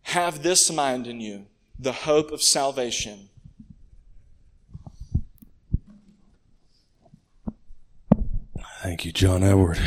[0.03, 1.47] have this mind in you,
[1.79, 3.29] the hope of salvation.
[8.83, 9.79] Thank you, John Edward.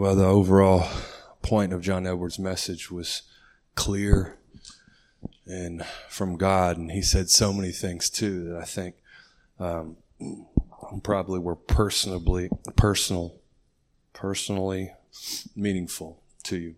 [0.00, 0.88] Well, the overall
[1.42, 3.20] point of John Edward's message was
[3.74, 4.38] clear
[5.44, 8.94] and from God, and he said so many things too that I think
[9.58, 9.98] um,
[11.02, 13.40] probably were personally, personal,
[14.14, 14.94] personally
[15.54, 16.74] meaningful to you.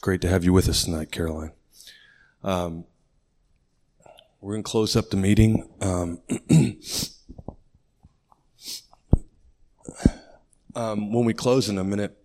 [0.00, 1.52] Great to have you with us tonight, Caroline.
[2.42, 2.86] Um,
[4.40, 5.68] we're going to close up the meeting.
[5.82, 6.22] Um,
[10.74, 12.16] um, when we close in a minute,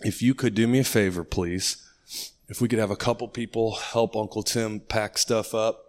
[0.00, 1.88] if you could do me a favor, please,
[2.48, 5.84] if we could have a couple people help Uncle Tim pack stuff up,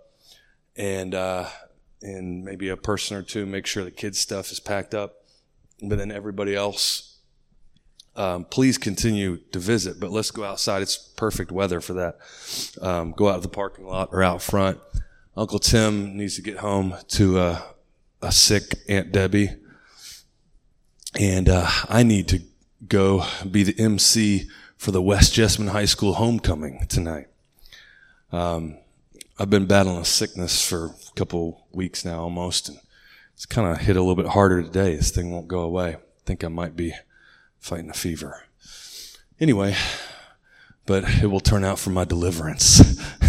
[0.75, 1.47] and uh,
[2.01, 5.25] and maybe a person or two make sure the kids' stuff is packed up,
[5.81, 7.17] but then everybody else,
[8.15, 9.99] um, please continue to visit.
[9.99, 12.17] But let's go outside; it's perfect weather for that.
[12.81, 14.79] Um, go out to the parking lot or out front.
[15.35, 17.61] Uncle Tim needs to get home to uh,
[18.21, 19.49] a sick Aunt Debbie,
[21.19, 22.41] and uh, I need to
[22.87, 27.27] go be the MC for the West Jessamine High School homecoming tonight.
[28.31, 28.77] Um,
[29.39, 32.79] I've been battling a sickness for a couple weeks now, almost, and
[33.33, 34.95] it's kind of hit a little bit harder today.
[34.95, 35.95] This thing won't go away.
[35.95, 36.93] I think I might be
[37.59, 38.43] fighting a fever.
[39.39, 39.75] Anyway,
[40.85, 42.99] but it will turn out for my deliverance.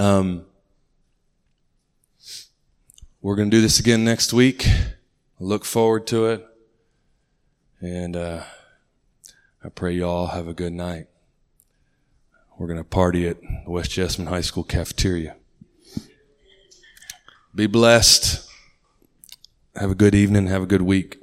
[0.00, 0.46] Um,
[3.22, 4.66] we're going to do this again next week.
[5.38, 6.46] look forward to it.
[7.80, 8.44] And uh,
[9.62, 11.06] I pray you all have a good night.
[12.58, 15.36] We're going to party at West Jessamine High School cafeteria.
[17.54, 18.48] Be blessed.
[19.76, 20.46] Have a good evening.
[20.46, 21.19] Have a good week.